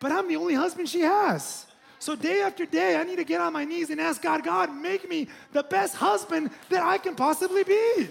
But 0.01 0.13
I'm 0.13 0.29
the 0.29 0.37
only 0.37 0.55
husband 0.55 0.89
she 0.89 1.03
has. 1.03 1.67
So 1.99 2.17
day 2.17 2.41
after 2.41 2.65
day, 2.65 2.97
I 2.97 3.05
need 3.05 3.17
to 3.17 3.25
get 3.25 3.41
on 3.41 3.53
my 3.53 3.65
knees 3.65 3.91
and 3.91 4.01
ask 4.01 4.23
God, 4.23 4.43
God, 4.43 4.75
make 4.75 5.09
me 5.09 5.29
the 5.53 5.63
best 5.63 5.95
husband 5.95 6.51
that 6.71 6.83
I 6.83 6.99
can 6.99 7.15
possibly 7.15 7.63
be. 7.63 8.09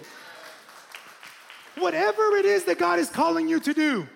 Whatever 1.78 2.22
it 2.38 2.46
is 2.46 2.66
that 2.66 2.78
God 2.78 3.00
is 3.00 3.10
calling 3.10 3.50
you 3.50 3.60
to 3.60 3.74
do, 3.74 4.08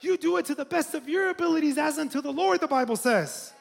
you 0.00 0.16
do 0.16 0.36
it 0.36 0.46
to 0.46 0.54
the 0.54 0.64
best 0.64 0.94
of 0.94 1.08
your 1.08 1.30
abilities 1.30 1.78
as 1.78 1.98
unto 1.98 2.20
the 2.20 2.32
Lord, 2.32 2.60
the 2.60 2.68
Bible 2.68 2.96
says. 2.96 3.52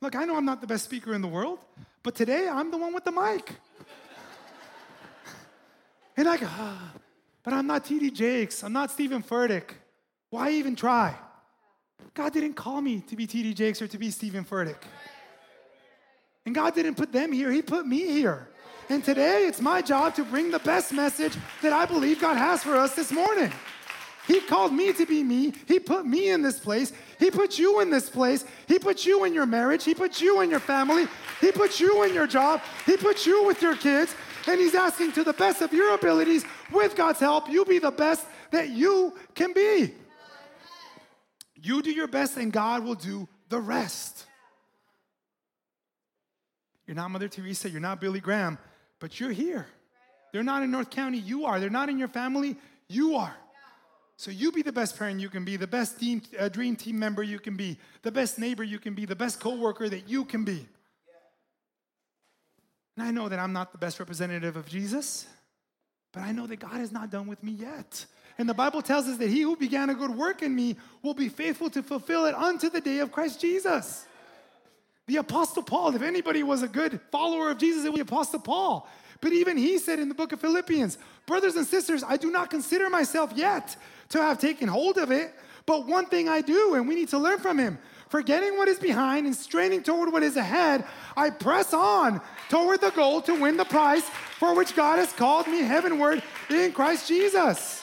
Look, 0.00 0.14
I 0.14 0.24
know 0.24 0.36
I'm 0.36 0.44
not 0.44 0.60
the 0.60 0.66
best 0.66 0.84
speaker 0.84 1.14
in 1.14 1.22
the 1.22 1.28
world, 1.28 1.58
but 2.02 2.14
today 2.14 2.48
I'm 2.48 2.70
the 2.70 2.76
one 2.76 2.92
with 2.92 3.04
the 3.04 3.12
mic. 3.12 3.50
and 6.16 6.28
I 6.28 6.36
go, 6.36 6.46
ah, 6.48 6.92
but 7.44 7.52
I'm 7.52 7.66
not 7.66 7.84
TD 7.84 8.12
Jakes. 8.12 8.64
I'm 8.64 8.72
not 8.72 8.90
Stephen 8.90 9.22
Furtick. 9.22 9.70
Why 10.30 10.50
even 10.50 10.74
try? 10.74 11.14
God 12.14 12.32
didn't 12.32 12.54
call 12.54 12.80
me 12.80 13.00
to 13.00 13.16
be 13.16 13.26
TD 13.26 13.54
Jakes 13.54 13.80
or 13.82 13.86
to 13.86 13.98
be 13.98 14.10
Stephen 14.10 14.44
Furtick. 14.44 14.82
And 16.46 16.54
God 16.54 16.74
didn't 16.74 16.96
put 16.96 17.12
them 17.12 17.32
here, 17.32 17.50
He 17.52 17.62
put 17.62 17.86
me 17.86 18.00
here. 18.00 18.48
And 18.90 19.02
today 19.02 19.46
it's 19.46 19.60
my 19.60 19.80
job 19.80 20.14
to 20.16 20.24
bring 20.24 20.50
the 20.50 20.58
best 20.58 20.92
message 20.92 21.34
that 21.62 21.72
I 21.72 21.86
believe 21.86 22.20
God 22.20 22.36
has 22.36 22.62
for 22.62 22.76
us 22.76 22.94
this 22.94 23.10
morning. 23.10 23.50
He 24.26 24.40
called 24.40 24.72
me 24.72 24.92
to 24.92 25.04
be 25.04 25.22
me. 25.22 25.52
He 25.66 25.78
put 25.78 26.06
me 26.06 26.30
in 26.30 26.42
this 26.42 26.58
place. 26.58 26.92
He 27.18 27.30
put 27.30 27.58
you 27.58 27.80
in 27.80 27.90
this 27.90 28.08
place. 28.08 28.44
He 28.66 28.78
put 28.78 29.04
you 29.04 29.24
in 29.24 29.34
your 29.34 29.44
marriage. 29.44 29.84
He 29.84 29.94
put 29.94 30.20
you 30.20 30.40
in 30.40 30.50
your 30.50 30.60
family. 30.60 31.06
He 31.40 31.52
put 31.52 31.78
you 31.78 32.04
in 32.04 32.14
your 32.14 32.26
job. 32.26 32.62
He 32.86 32.96
put 32.96 33.26
you 33.26 33.44
with 33.44 33.60
your 33.60 33.76
kids. 33.76 34.14
And 34.46 34.58
He's 34.58 34.74
asking 34.74 35.12
to 35.12 35.24
the 35.24 35.34
best 35.34 35.60
of 35.62 35.72
your 35.72 35.94
abilities, 35.94 36.44
with 36.72 36.96
God's 36.96 37.20
help, 37.20 37.48
you 37.48 37.64
be 37.64 37.78
the 37.78 37.90
best 37.90 38.26
that 38.50 38.70
you 38.70 39.16
can 39.34 39.52
be. 39.52 39.94
You 41.54 41.82
do 41.82 41.90
your 41.90 42.08
best, 42.08 42.36
and 42.36 42.52
God 42.52 42.84
will 42.84 42.94
do 42.94 43.28
the 43.48 43.58
rest. 43.58 44.26
You're 46.86 46.96
not 46.96 47.10
Mother 47.10 47.28
Teresa, 47.28 47.70
you're 47.70 47.80
not 47.80 48.00
Billy 48.00 48.20
Graham, 48.20 48.58
but 48.98 49.18
you're 49.18 49.30
here. 49.30 49.66
They're 50.32 50.42
not 50.42 50.62
in 50.62 50.70
North 50.70 50.90
County, 50.90 51.18
you 51.18 51.46
are. 51.46 51.60
They're 51.60 51.70
not 51.70 51.88
in 51.88 51.98
your 51.98 52.08
family, 52.08 52.56
you 52.88 53.16
are. 53.16 53.34
So 54.16 54.30
you 54.30 54.52
be 54.52 54.62
the 54.62 54.72
best 54.72 54.98
parent 54.98 55.20
you 55.20 55.28
can 55.28 55.44
be, 55.44 55.56
the 55.56 55.66
best 55.66 55.98
team, 55.98 56.22
uh, 56.38 56.48
dream 56.48 56.76
team 56.76 56.98
member 56.98 57.22
you 57.22 57.38
can 57.38 57.56
be, 57.56 57.78
the 58.02 58.12
best 58.12 58.38
neighbor 58.38 58.62
you 58.62 58.78
can 58.78 58.94
be, 58.94 59.06
the 59.06 59.16
best 59.16 59.40
coworker 59.40 59.88
that 59.88 60.08
you 60.08 60.24
can 60.24 60.44
be. 60.44 60.66
And 62.96 63.06
I 63.06 63.10
know 63.10 63.28
that 63.28 63.38
I'm 63.38 63.52
not 63.52 63.72
the 63.72 63.78
best 63.78 63.98
representative 63.98 64.56
of 64.56 64.68
Jesus, 64.68 65.26
but 66.14 66.22
I 66.22 66.32
know 66.32 66.46
that 66.46 66.60
God 66.60 66.80
is 66.80 66.92
not 66.92 67.10
done 67.10 67.26
with 67.26 67.42
me 67.42 67.52
yet. 67.52 68.06
And 68.38 68.48
the 68.48 68.54
Bible 68.54 68.82
tells 68.82 69.06
us 69.06 69.18
that 69.18 69.28
he 69.28 69.42
who 69.42 69.56
began 69.56 69.90
a 69.90 69.94
good 69.94 70.10
work 70.10 70.42
in 70.42 70.54
me 70.54 70.76
will 71.02 71.14
be 71.14 71.28
faithful 71.28 71.68
to 71.70 71.82
fulfill 71.82 72.24
it 72.26 72.34
unto 72.34 72.70
the 72.70 72.80
day 72.80 72.98
of 73.00 73.12
Christ 73.12 73.40
Jesus. 73.40 74.06
The 75.06 75.16
Apostle 75.16 75.62
Paul, 75.62 75.94
if 75.94 76.02
anybody 76.02 76.42
was 76.42 76.62
a 76.62 76.68
good 76.68 77.00
follower 77.12 77.50
of 77.50 77.58
Jesus, 77.58 77.84
it 77.84 77.90
was 77.90 77.98
the 77.98 78.02
Apostle 78.02 78.40
Paul. 78.40 78.88
But 79.20 79.32
even 79.32 79.56
he 79.56 79.78
said 79.78 79.98
in 79.98 80.08
the 80.08 80.14
book 80.14 80.32
of 80.32 80.40
Philippians, 80.40 80.98
Brothers 81.26 81.56
and 81.56 81.66
sisters, 81.66 82.02
I 82.06 82.16
do 82.16 82.30
not 82.30 82.50
consider 82.50 82.88
myself 82.90 83.32
yet 83.34 83.76
to 84.10 84.20
have 84.20 84.38
taken 84.38 84.68
hold 84.68 84.98
of 84.98 85.10
it, 85.10 85.34
but 85.66 85.86
one 85.86 86.06
thing 86.06 86.28
I 86.28 86.40
do, 86.40 86.74
and 86.74 86.88
we 86.88 86.94
need 86.94 87.08
to 87.08 87.18
learn 87.18 87.38
from 87.38 87.58
him. 87.58 87.78
Forgetting 88.14 88.56
what 88.56 88.68
is 88.68 88.78
behind 88.78 89.26
and 89.26 89.34
straining 89.34 89.82
toward 89.82 90.12
what 90.12 90.22
is 90.22 90.36
ahead, 90.36 90.84
I 91.16 91.30
press 91.30 91.74
on 91.74 92.20
toward 92.48 92.80
the 92.80 92.90
goal 92.90 93.20
to 93.22 93.34
win 93.34 93.56
the 93.56 93.64
prize 93.64 94.04
for 94.38 94.54
which 94.54 94.76
God 94.76 95.00
has 95.00 95.12
called 95.12 95.48
me 95.48 95.62
heavenward 95.62 96.22
in 96.48 96.70
Christ 96.70 97.08
Jesus. 97.08 97.82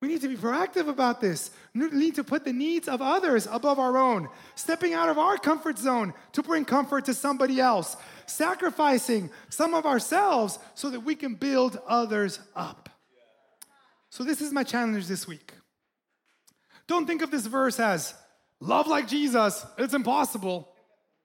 We 0.00 0.08
need 0.08 0.22
to 0.22 0.28
be 0.28 0.36
proactive 0.36 0.88
about 0.88 1.20
this. 1.20 1.50
We 1.74 1.90
need 1.90 2.14
to 2.14 2.24
put 2.24 2.46
the 2.46 2.54
needs 2.54 2.88
of 2.88 3.02
others 3.02 3.46
above 3.52 3.78
our 3.78 3.98
own, 3.98 4.30
stepping 4.54 4.94
out 4.94 5.10
of 5.10 5.18
our 5.18 5.36
comfort 5.36 5.78
zone 5.78 6.14
to 6.32 6.42
bring 6.42 6.64
comfort 6.64 7.04
to 7.04 7.12
somebody 7.12 7.60
else, 7.60 7.98
sacrificing 8.24 9.28
some 9.50 9.74
of 9.74 9.84
ourselves 9.84 10.58
so 10.74 10.88
that 10.88 11.00
we 11.00 11.14
can 11.16 11.34
build 11.34 11.78
others 11.86 12.40
up. 12.54 12.88
So, 14.08 14.24
this 14.24 14.40
is 14.40 14.54
my 14.54 14.64
challenge 14.64 15.06
this 15.06 15.28
week. 15.28 15.52
Don't 16.86 17.06
think 17.06 17.20
of 17.20 17.30
this 17.30 17.44
verse 17.44 17.78
as 17.78 18.14
love 18.60 18.86
like 18.86 19.08
Jesus, 19.08 19.64
it's 19.78 19.94
impossible. 19.94 20.68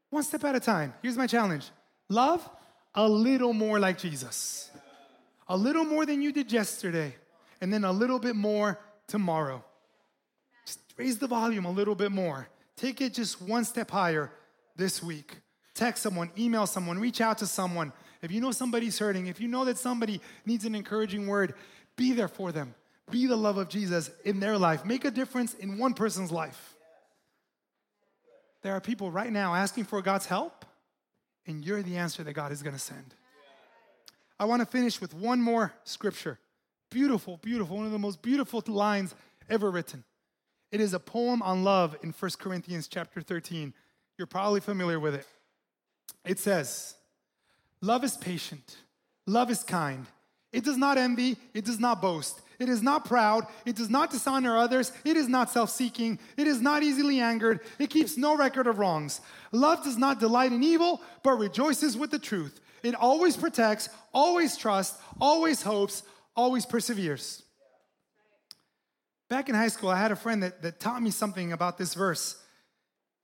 One 0.10 0.24
step 0.24 0.44
at 0.44 0.56
a 0.56 0.60
time. 0.60 0.94
Here's 1.02 1.17
my 1.17 1.28
challenge 1.28 1.70
love 2.10 2.48
a 2.94 3.08
little 3.08 3.54
more 3.54 3.80
like 3.80 3.98
Jesus, 3.98 4.70
a 5.48 5.56
little 5.56 5.86
more 5.86 6.06
than 6.06 6.22
you 6.22 6.32
did 6.32 6.52
yesterday 6.52 7.15
and 7.62 7.72
then 7.72 7.84
a 7.84 7.91
little 7.91 8.20
bit 8.20 8.36
more 8.36 8.80
tomorrow. 9.08 9.63
Just 10.65 10.80
raise 10.98 11.20
the 11.20 11.28
volume 11.28 11.65
a 11.65 11.72
little 11.72 11.96
bit 11.96 12.12
more. 12.12 12.50
Take 12.76 13.00
it 13.00 13.13
just 13.13 13.41
one 13.41 13.63
step 13.63 13.91
higher 13.91 14.32
this 14.76 15.02
week. 15.02 15.38
Text 15.76 16.04
someone, 16.04 16.32
email 16.38 16.65
someone, 16.65 17.00
reach 17.00 17.22
out 17.22 17.38
to 17.38 17.48
someone. 17.48 17.94
If 18.22 18.32
you 18.32 18.41
know 18.41 18.52
somebody's 18.52 19.00
hurting, 19.00 19.28
if 19.28 19.39
you 19.39 19.48
know 19.48 19.65
that 19.65 19.78
somebody 19.78 20.20
needs 20.46 20.65
an 20.65 20.76
encouraging 20.76 21.28
word, 21.28 21.54
be 21.96 22.12
there 22.12 22.28
for 22.28 22.52
them. 22.52 22.76
Be 23.10 23.28
the 23.28 23.36
love 23.36 23.58
of 23.58 23.70
Jesus 23.70 24.10
in 24.26 24.39
their 24.39 24.58
life. 24.58 24.86
Make 24.86 25.06
a 25.06 25.12
difference 25.12 25.54
in 25.54 25.78
one 25.78 25.94
person's 25.94 26.32
life. 26.32 26.70
There 28.62 28.74
are 28.74 28.82
people 28.82 29.12
right 29.12 29.32
now 29.32 29.56
asking 29.56 29.86
for 29.86 30.02
God's 30.02 30.26
help, 30.26 30.65
and 31.47 31.65
you're 31.65 31.82
the 31.82 31.97
answer 31.97 32.24
that 32.24 32.34
God 32.34 32.52
is 32.52 32.62
going 32.62 32.76
to 32.76 32.80
send. 32.82 33.15
I 34.39 34.45
want 34.45 34.62
to 34.62 34.65
finish 34.65 35.00
with 35.00 35.13
one 35.13 35.41
more 35.41 35.74
scripture. 35.84 36.39
Beautiful, 36.89 37.38
beautiful, 37.38 37.78
one 37.78 37.86
of 37.86 37.91
the 37.91 38.00
most 38.00 38.21
beautiful 38.21 38.63
lines 38.67 39.15
ever 39.50 39.71
written. 39.71 40.04
It 40.71 40.80
is 40.80 40.93
a 40.93 41.00
poem 41.00 41.41
on 41.41 41.63
love 41.63 41.97
in 42.02 42.12
1 42.12 42.32
Corinthians 42.39 42.88
chapter 42.88 43.21
13. 43.21 43.74
You're 44.17 44.28
probably 44.28 44.60
familiar 44.60 45.00
with 45.00 45.15
it. 45.15 45.28
It 46.26 46.39
says, 46.39 46.95
Love 47.82 48.04
is 48.04 48.15
patient, 48.17 48.78
love 49.26 49.50
is 49.50 49.63
kind. 49.63 50.06
It 50.52 50.63
does 50.63 50.78
not 50.78 50.97
envy, 50.97 51.38
it 51.54 51.65
does 51.65 51.80
not 51.80 52.02
boast. 52.02 52.41
It 52.62 52.69
is 52.69 52.84
not 52.84 53.06
proud. 53.06 53.47
It 53.65 53.76
does 53.76 53.89
not 53.89 54.12
dishonor 54.12 54.56
others. 54.56 54.91
It 55.04 55.17
is 55.17 55.28
not 55.28 55.50
self 55.50 55.71
seeking. 55.71 56.19
It 56.38 56.45
is 56.45 56.62
not 56.62 56.84
easily 56.84 57.19
angered. 57.19 57.62
It 57.80 57.89
keeps 57.89 58.17
no 58.17 58.38
record 58.38 58.67
of 58.67 58.78
wrongs. 58.78 59.19
Love 59.52 59.84
does 59.84 59.97
not 59.97 60.19
delight 60.19 60.52
in 60.52 60.63
evil, 60.63 61.02
but 61.24 61.39
rejoices 61.39 61.97
with 61.97 62.12
the 62.12 62.19
truth. 62.19 62.60
It 62.84 62.93
always 62.93 63.36
protects, 63.36 63.89
always 64.13 64.58
trusts, 64.58 65.02
always 65.19 65.63
hopes, 65.63 66.04
always 66.36 66.67
perseveres. 66.67 67.41
Back 69.28 69.50
in 69.50 69.56
high 69.56 69.69
school, 69.69 69.89
I 69.89 69.97
had 69.97 70.12
a 70.12 70.15
friend 70.15 70.43
that, 70.43 70.62
that 70.62 70.80
taught 70.80 71.02
me 71.02 71.10
something 71.10 71.54
about 71.54 71.80
this 71.80 71.95
verse, 71.95 72.39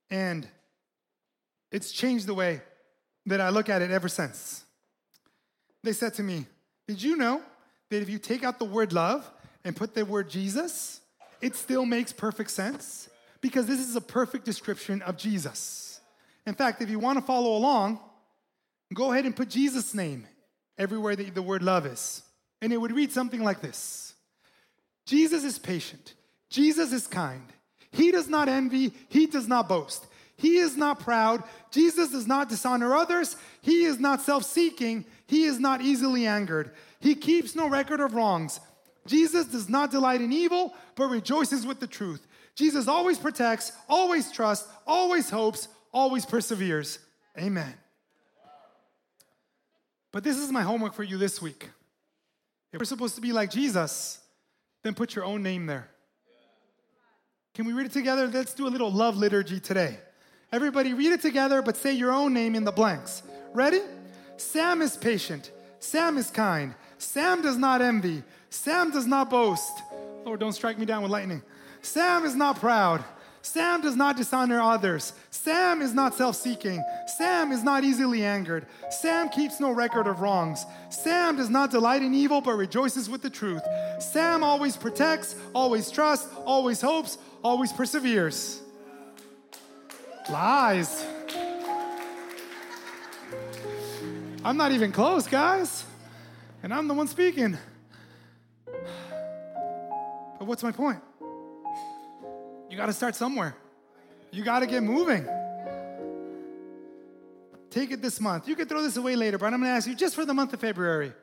and 0.10 0.48
it's 1.72 1.92
changed 1.92 2.26
the 2.26 2.34
way 2.34 2.62
that 3.28 3.40
I 3.40 3.50
look 3.50 3.70
at 3.70 3.84
it 3.84 3.92
ever 3.92 4.10
since. 4.10 4.64
They 5.84 5.94
said 5.94 6.16
to 6.16 6.24
me, 6.24 6.48
Did 6.88 7.04
you 7.04 7.18
know 7.18 7.44
that 7.90 8.02
if 8.02 8.10
you 8.10 8.20
take 8.20 8.44
out 8.44 8.60
the 8.60 8.66
word 8.66 8.94
love 8.94 9.30
and 9.64 9.76
put 9.76 9.94
the 9.94 10.06
word 10.06 10.30
Jesus, 10.30 11.02
it 11.42 11.56
still 11.56 11.86
makes 11.86 12.12
perfect 12.12 12.52
sense? 12.52 13.10
Because 13.42 13.68
this 13.68 13.80
is 13.80 13.96
a 13.96 14.02
perfect 14.02 14.46
description 14.46 15.02
of 15.04 15.18
Jesus. 15.18 16.00
In 16.46 16.54
fact, 16.54 16.82
if 16.82 16.90
you 16.90 17.00
want 17.00 17.20
to 17.20 17.26
follow 17.26 17.56
along, 17.56 18.00
go 18.94 19.12
ahead 19.12 19.26
and 19.26 19.36
put 19.36 19.50
Jesus' 19.50 19.94
name 19.94 20.28
everywhere 20.78 21.16
that 21.16 21.36
the 21.36 21.42
word 21.42 21.64
love 21.64 21.86
is. 21.86 22.24
And 22.62 22.74
it 22.74 22.78
would 22.78 22.92
read 22.92 23.12
something 23.12 23.44
like 23.44 23.62
this 23.62 24.16
Jesus 25.06 25.44
is 25.44 25.60
patient, 25.60 26.14
Jesus 26.50 26.92
is 26.94 27.08
kind. 27.08 27.44
He 27.92 28.12
does 28.12 28.28
not 28.28 28.50
envy, 28.50 28.94
he 29.10 29.28
does 29.28 29.48
not 29.48 29.70
boast. 29.70 30.06
He 30.38 30.58
is 30.58 30.78
not 30.78 31.00
proud. 31.00 31.44
Jesus 31.72 32.12
does 32.12 32.28
not 32.28 32.48
dishonor 32.48 32.96
others. 32.96 33.36
He 33.62 33.84
is 33.84 34.00
not 34.00 34.22
self 34.22 34.44
seeking. 34.44 35.06
He 35.26 35.44
is 35.44 35.60
not 35.60 35.82
easily 35.82 36.28
angered. 36.28 36.72
He 37.00 37.16
keeps 37.16 37.56
no 37.56 37.68
record 37.68 38.00
of 38.00 38.14
wrongs. 38.14 38.60
Jesus 39.08 39.48
does 39.48 39.68
not 39.68 39.90
delight 39.90 40.22
in 40.22 40.32
evil, 40.32 40.76
but 40.96 41.08
rejoices 41.08 41.66
with 41.66 41.80
the 41.80 41.88
truth. 41.88 42.26
Jesus 42.56 42.88
always 42.88 43.18
protects, 43.18 43.72
always 43.88 44.32
trusts, 44.32 44.68
always 44.86 45.30
hopes, 45.30 45.68
always 45.92 46.26
perseveres. 46.26 47.00
Amen. 47.38 47.74
But 50.12 50.24
this 50.24 50.38
is 50.38 50.52
my 50.52 50.62
homework 50.62 50.94
for 50.94 51.04
you 51.04 51.18
this 51.18 51.42
week. 51.42 51.70
If 52.74 52.80
we're 52.80 52.86
supposed 52.86 53.16
to 53.16 53.22
be 53.22 53.32
like 53.32 53.50
Jesus, 53.50 54.20
then 54.84 54.94
put 54.94 55.16
your 55.16 55.26
own 55.26 55.42
name 55.42 55.66
there. 55.66 55.90
Can 57.54 57.66
we 57.66 57.74
read 57.74 57.88
it 57.88 57.92
together? 57.92 58.28
Let's 58.28 58.54
do 58.54 58.68
a 58.68 58.70
little 58.70 58.92
love 58.92 59.18
liturgy 59.18 59.60
today. 59.60 60.00
Everybody 60.52 60.94
read 60.94 61.12
it 61.12 61.22
together, 61.22 61.62
but 61.62 61.76
say 61.76 61.94
your 61.94 62.12
own 62.12 62.34
name 62.34 62.56
in 62.56 62.64
the 62.64 62.72
blanks. 62.72 63.22
Ready? 63.54 63.82
Sam 64.38 64.82
is 64.82 64.96
patient. 64.96 65.52
Sam 65.80 66.18
is 66.18 66.30
kind. 66.30 66.74
Sam 66.98 67.42
does 67.42 67.58
not 67.58 67.82
envy. 67.82 68.24
Sam 68.50 68.92
does 68.92 69.06
not 69.06 69.30
boast. 69.30 69.72
Lord, 70.26 70.40
don't 70.40 70.54
strike 70.54 70.80
me 70.80 70.86
down 70.86 71.04
with 71.04 71.12
lightning. 71.12 71.42
Sam 71.82 72.26
is 72.26 72.36
not 72.36 72.60
proud. 72.60 73.04
Sam 73.42 73.82
does 73.82 73.96
not 73.96 74.18
dishonor 74.18 74.60
others. 74.60 75.14
Sam 75.32 75.82
is 75.82 75.94
not 75.94 76.14
self 76.14 76.36
seeking. 76.36 76.84
Sam 77.18 77.52
is 77.52 77.64
not 77.64 77.84
easily 77.84 78.24
angered. 78.26 78.66
Sam 78.90 79.30
keeps 79.30 79.60
no 79.60 79.72
record 79.72 80.08
of 80.08 80.20
wrongs. 80.20 80.66
Sam 80.90 81.38
does 81.38 81.50
not 81.50 81.72
delight 81.72 82.02
in 82.02 82.14
evil, 82.14 82.42
but 82.42 82.54
rejoices 82.54 83.10
with 83.10 83.22
the 83.22 83.30
truth. 83.30 83.62
Sam 84.00 84.44
always 84.44 84.76
protects, 84.76 85.36
always 85.54 85.90
trusts, 85.92 86.28
always 86.46 86.82
hopes, 86.82 87.18
always 87.44 87.72
perseveres. 87.72 88.62
Lies. 90.30 91.06
I'm 94.44 94.58
not 94.58 94.72
even 94.72 94.92
close, 94.92 95.28
guys. 95.28 95.84
And 96.64 96.74
I'm 96.74 96.88
the 96.88 96.94
one 96.94 97.08
speaking. 97.08 97.58
But 100.40 100.46
what's 100.46 100.64
my 100.64 100.72
point? 100.72 101.00
You 102.70 102.78
got 102.78 102.88
to 102.88 102.94
start 102.94 103.16
somewhere. 103.16 103.56
You 104.32 104.44
got 104.44 104.60
to 104.60 104.68
get 104.68 104.84
moving. 104.84 105.28
Take 107.70 107.92
it 107.92 108.02
this 108.02 108.20
month. 108.20 108.48
You 108.48 108.56
can 108.56 108.68
throw 108.68 108.82
this 108.82 108.98
away 108.98 109.16
later, 109.16 109.38
but 109.38 109.48
I'm 109.48 109.60
going 109.60 109.64
to 109.64 109.70
ask 109.70 109.88
you 109.88 109.96
just 109.96 110.16
for 110.16 110.26
the 110.26 110.34
month 110.34 110.54
of 110.54 110.60
February. 110.60 111.14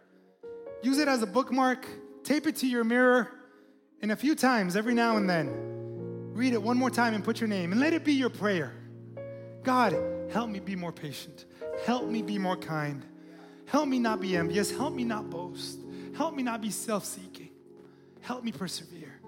Use 0.82 0.98
it 0.98 1.08
as 1.08 1.22
a 1.22 1.26
bookmark, 1.26 1.86
tape 2.22 2.46
it 2.46 2.56
to 2.56 2.66
your 2.66 2.84
mirror, 2.84 3.30
and 4.02 4.12
a 4.12 4.16
few 4.16 4.34
times 4.34 4.76
every 4.76 4.94
now 4.94 5.16
and 5.16 5.28
then, 5.28 5.48
read 6.34 6.52
it 6.52 6.62
one 6.62 6.76
more 6.76 6.90
time 6.90 7.14
and 7.14 7.24
put 7.24 7.40
your 7.40 7.48
name, 7.48 7.72
and 7.72 7.80
let 7.80 7.92
it 7.92 8.04
be 8.04 8.12
your 8.12 8.30
prayer. 8.30 8.72
God, 9.64 9.96
help 10.30 10.50
me 10.50 10.60
be 10.60 10.76
more 10.76 10.92
patient. 10.92 11.46
Help 11.86 12.06
me 12.06 12.22
be 12.22 12.38
more 12.38 12.56
kind. 12.56 13.04
Help 13.66 13.88
me 13.88 13.98
not 13.98 14.20
be 14.20 14.36
envious. 14.36 14.70
Help 14.70 14.94
me 14.94 15.04
not 15.04 15.30
boast. 15.30 15.80
Help 16.16 16.34
me 16.34 16.42
not 16.42 16.60
be 16.60 16.70
self 16.70 17.04
seeking. 17.04 17.50
Help 18.20 18.44
me 18.44 18.52
persevere. 18.52 19.20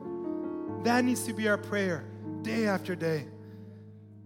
That 0.85 1.05
needs 1.05 1.25
to 1.25 1.33
be 1.33 1.49
our 1.49 1.59
prayer 1.59 2.05
day 2.43 2.67
after 2.67 2.95
day. 2.95 3.27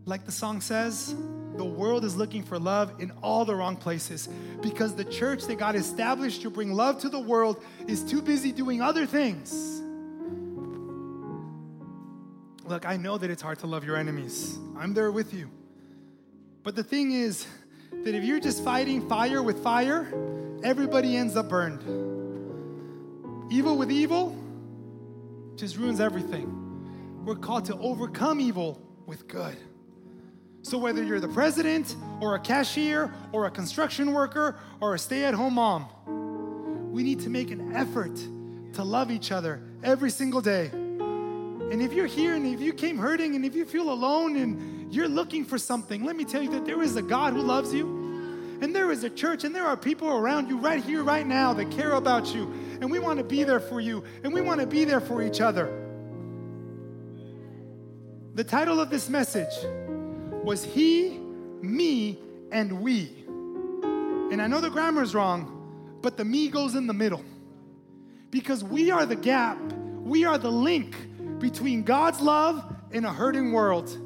Like 0.05 0.27
the 0.27 0.33
song 0.33 0.61
says, 0.61 1.15
the 1.57 1.65
world 1.65 2.05
is 2.05 2.17
looking 2.17 2.43
for 2.43 2.59
love 2.59 3.01
in 3.01 3.13
all 3.23 3.45
the 3.45 3.55
wrong 3.55 3.77
places 3.77 4.29
because 4.61 4.95
the 4.95 5.05
church 5.05 5.45
that 5.45 5.59
God 5.59 5.77
established 5.77 6.43
to 6.43 6.51
bring 6.51 6.73
love 6.73 7.01
to 7.01 7.09
the 7.09 7.21
world 7.21 7.63
is 7.87 8.03
too 8.03 8.21
busy 8.21 8.51
doing 8.53 8.83
other 8.83 9.07
things. 9.07 9.81
Look, 12.65 12.87
I 12.87 12.97
know 12.97 13.19
that 13.19 13.31
it's 13.31 13.43
hard 13.43 13.59
to 13.61 13.67
love 13.67 13.85
your 13.85 13.97
enemies. 13.97 14.59
I'm 14.77 14.95
there 14.95 15.11
with 15.11 15.35
you. 15.35 15.51
But 16.63 16.77
the 16.77 16.85
thing 16.85 17.13
is 17.13 17.47
that 18.05 18.15
if 18.15 18.25
you're 18.25 18.41
just 18.41 18.63
fighting 18.63 19.09
fire 19.09 19.43
with 19.43 19.63
fire, 19.63 20.13
everybody 20.63 21.17
ends 21.17 21.37
up 21.37 21.49
burned. 21.49 21.81
Evil 23.51 23.77
with 23.77 23.91
evil 23.91 24.37
just 25.57 25.77
ruins 25.77 26.01
everything. 26.01 27.25
We're 27.25 27.37
called 27.37 27.65
to 27.67 27.77
overcome 27.79 28.41
evil 28.41 28.81
with 29.07 29.27
good. 29.27 29.57
So, 30.63 30.77
whether 30.77 31.03
you're 31.03 31.21
the 31.21 31.29
president 31.29 31.97
or 32.21 32.35
a 32.35 32.39
cashier 32.39 33.13
or 33.33 33.47
a 33.47 33.51
construction 33.51 34.13
worker 34.13 34.59
or 34.81 34.95
a 34.95 34.99
stay 34.99 35.25
at 35.25 35.33
home 35.33 35.55
mom, 35.55 35.89
we 36.93 37.03
need 37.03 37.21
to 37.21 37.31
make 37.31 37.51
an 37.51 37.75
effort 37.75 38.15
to 38.75 38.85
love 38.85 39.11
each 39.11 39.33
other 39.33 39.63
every 39.83 40.11
single 40.11 40.43
day. 40.43 40.67
And 40.67 41.81
if 41.81 41.93
you're 41.93 42.07
here 42.07 42.35
and 42.35 42.47
if 42.47 42.61
you 42.61 42.73
came 42.73 42.99
hurting 42.99 43.37
and 43.37 43.45
if 43.45 43.55
you 43.55 43.65
feel 43.65 43.91
alone 43.91 44.37
and 44.37 44.80
you're 44.91 45.09
looking 45.09 45.45
for 45.45 45.59
something, 45.59 46.05
let 46.05 46.17
me 46.17 46.25
tell 46.25 46.43
you 46.43 46.51
that 46.51 46.65
there 46.65 46.83
is 46.83 46.97
a 46.97 47.03
God 47.03 47.33
who 47.33 47.43
loves 47.43 47.73
you. 47.73 48.01
And 48.61 48.77
there 48.77 48.91
is 48.91 49.05
a 49.05 49.11
church 49.11 49.45
and 49.45 49.55
there 49.55 49.65
are 49.65 49.77
people 49.77 50.11
around 50.11 50.49
you 50.49 50.59
right 50.59 50.85
here, 50.85 51.03
right 51.03 51.27
now 51.27 51.55
that 51.55 51.71
care 51.71 51.93
about 51.93 52.35
you. 52.35 52.53
And 52.81 52.91
we 52.91 52.99
want 52.99 53.19
to 53.19 53.25
be 53.25 53.43
there 53.43 53.61
for 53.61 53.81
you 53.81 54.05
and 54.23 54.35
we 54.35 54.43
want 54.43 54.61
to 54.61 54.67
be 54.67 54.85
there 54.85 55.01
for 55.01 55.23
each 55.23 55.41
other. 55.41 55.81
The 58.35 58.45
title 58.45 58.81
of 58.81 58.91
this 58.91 59.09
message 59.09 59.53
was 60.45 60.63
He, 60.63 61.19
Me, 61.63 62.19
and 62.53 62.81
We. 62.83 63.15
And 64.31 64.43
I 64.43 64.47
know 64.47 64.61
the 64.61 64.71
grammar 64.71 65.03
is 65.03 65.15
wrong, 65.15 65.99
but 66.03 66.17
the 66.17 66.25
me 66.25 66.49
goes 66.49 66.75
in 66.75 66.87
the 66.87 66.95
middle. 66.95 67.25
Because 68.31 68.63
we 68.63 68.91
are 68.91 69.07
the 69.07 69.17
gap, 69.17 69.59
we 69.99 70.25
are 70.25 70.39
the 70.39 70.51
link 70.51 70.95
between 71.41 71.83
God's 71.83 72.21
love 72.21 72.65
and 72.93 73.05
a 73.07 73.13
hurting 73.13 73.53
world. 73.53 73.97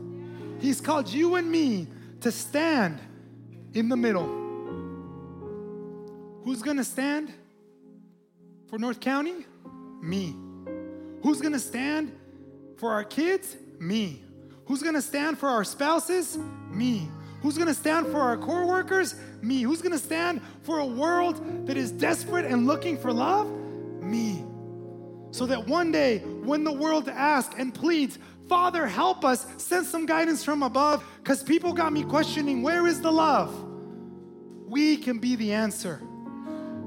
He's 0.64 0.80
called 0.80 1.10
you 1.10 1.34
and 1.34 1.52
me 1.52 1.88
to 2.22 2.32
stand 2.32 2.98
in 3.74 3.90
the 3.90 3.98
middle. 3.98 4.24
Who's 6.42 6.62
gonna 6.62 6.84
stand 6.84 7.30
for 8.70 8.78
North 8.78 8.98
County? 8.98 9.44
Me. 10.00 10.34
Who's 11.22 11.42
gonna 11.42 11.58
stand 11.58 12.18
for 12.78 12.92
our 12.92 13.04
kids? 13.04 13.58
Me. 13.78 14.22
Who's 14.64 14.82
gonna 14.82 15.02
stand 15.02 15.36
for 15.38 15.50
our 15.50 15.64
spouses? 15.64 16.38
Me. 16.70 17.10
Who's 17.42 17.58
gonna 17.58 17.74
stand 17.74 18.06
for 18.06 18.20
our 18.20 18.38
coworkers? 18.38 19.16
Me. 19.42 19.60
Who's 19.60 19.82
gonna 19.82 19.98
stand 19.98 20.40
for 20.62 20.78
a 20.78 20.86
world 20.86 21.66
that 21.66 21.76
is 21.76 21.92
desperate 21.92 22.46
and 22.46 22.66
looking 22.66 22.96
for 22.96 23.12
love? 23.12 23.50
Me. 24.00 24.42
So 25.30 25.44
that 25.46 25.66
one 25.66 25.92
day, 25.92 26.20
when 26.20 26.64
the 26.64 26.72
world 26.72 27.08
asks 27.08 27.54
and 27.58 27.74
pleads, 27.74 28.18
Father, 28.48 28.86
help 28.86 29.24
us, 29.24 29.46
send 29.56 29.86
some 29.86 30.06
guidance 30.06 30.44
from 30.44 30.62
above, 30.62 31.04
because 31.22 31.42
people 31.42 31.72
got 31.72 31.92
me 31.92 32.04
questioning, 32.04 32.62
where 32.62 32.86
is 32.86 33.00
the 33.00 33.10
love? 33.10 33.54
We 34.66 34.96
can 34.96 35.18
be 35.18 35.36
the 35.36 35.52
answer. 35.52 36.00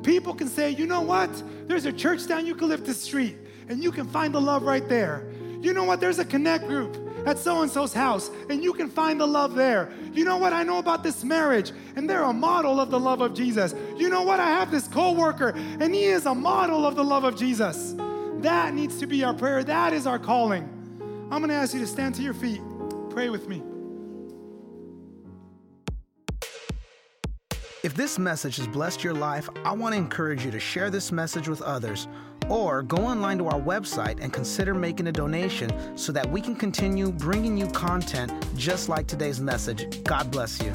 People 0.03 0.33
can 0.35 0.47
say, 0.47 0.69
you 0.71 0.85
know 0.85 1.01
what? 1.01 1.29
There's 1.67 1.85
a 1.85 1.91
church 1.91 2.27
down 2.27 2.45
Eucalyptus 2.45 3.01
Street, 3.01 3.37
and 3.67 3.83
you 3.83 3.91
can 3.91 4.07
find 4.07 4.33
the 4.33 4.41
love 4.41 4.63
right 4.63 4.87
there. 4.87 5.27
You 5.59 5.73
know 5.73 5.83
what? 5.83 5.99
There's 5.99 6.19
a 6.19 6.25
connect 6.25 6.67
group 6.67 6.95
at 7.25 7.39
so 7.39 7.63
and 7.63 7.71
so's 7.71 7.91
house, 7.91 8.29
and 8.49 8.63
you 8.63 8.73
can 8.73 8.89
find 8.89 9.19
the 9.19 9.25
love 9.25 9.55
there. 9.55 9.91
You 10.13 10.23
know 10.23 10.37
what? 10.37 10.53
I 10.53 10.61
know 10.61 10.77
about 10.77 11.03
this 11.03 11.23
marriage, 11.23 11.71
and 11.95 12.07
they're 12.07 12.23
a 12.23 12.33
model 12.33 12.79
of 12.79 12.91
the 12.91 12.99
love 12.99 13.21
of 13.21 13.33
Jesus. 13.33 13.73
You 13.97 14.09
know 14.09 14.21
what? 14.21 14.39
I 14.39 14.49
have 14.49 14.69
this 14.69 14.87
coworker, 14.87 15.49
and 15.79 15.93
he 15.93 16.03
is 16.03 16.27
a 16.27 16.35
model 16.35 16.85
of 16.85 16.95
the 16.95 17.03
love 17.03 17.23
of 17.23 17.35
Jesus. 17.35 17.95
That 18.41 18.75
needs 18.75 18.99
to 18.99 19.07
be 19.07 19.23
our 19.23 19.33
prayer. 19.33 19.63
That 19.63 19.93
is 19.93 20.05
our 20.05 20.19
calling. 20.19 20.69
I'm 21.29 21.39
going 21.39 21.49
to 21.49 21.55
ask 21.55 21.73
you 21.73 21.81
to 21.81 21.87
stand 21.87 22.15
to 22.15 22.21
your 22.21 22.33
feet. 22.33 22.61
Pray 23.09 23.29
with 23.29 23.47
me. 23.49 23.61
If 27.83 27.95
this 27.95 28.17
message 28.17 28.57
has 28.57 28.67
blessed 28.67 29.03
your 29.03 29.13
life, 29.13 29.49
I 29.63 29.71
want 29.73 29.93
to 29.93 29.97
encourage 29.97 30.43
you 30.43 30.51
to 30.51 30.59
share 30.59 30.89
this 30.89 31.11
message 31.11 31.47
with 31.47 31.61
others 31.61 32.07
or 32.49 32.81
go 32.81 32.97
online 32.97 33.37
to 33.39 33.47
our 33.47 33.59
website 33.59 34.21
and 34.21 34.31
consider 34.31 34.73
making 34.73 35.07
a 35.07 35.11
donation 35.11 35.97
so 35.97 36.11
that 36.11 36.29
we 36.29 36.41
can 36.41 36.55
continue 36.55 37.11
bringing 37.11 37.57
you 37.57 37.67
content 37.67 38.31
just 38.55 38.89
like 38.89 39.07
today's 39.07 39.39
message. 39.39 40.03
God 40.03 40.31
bless 40.31 40.61
you. 40.61 40.73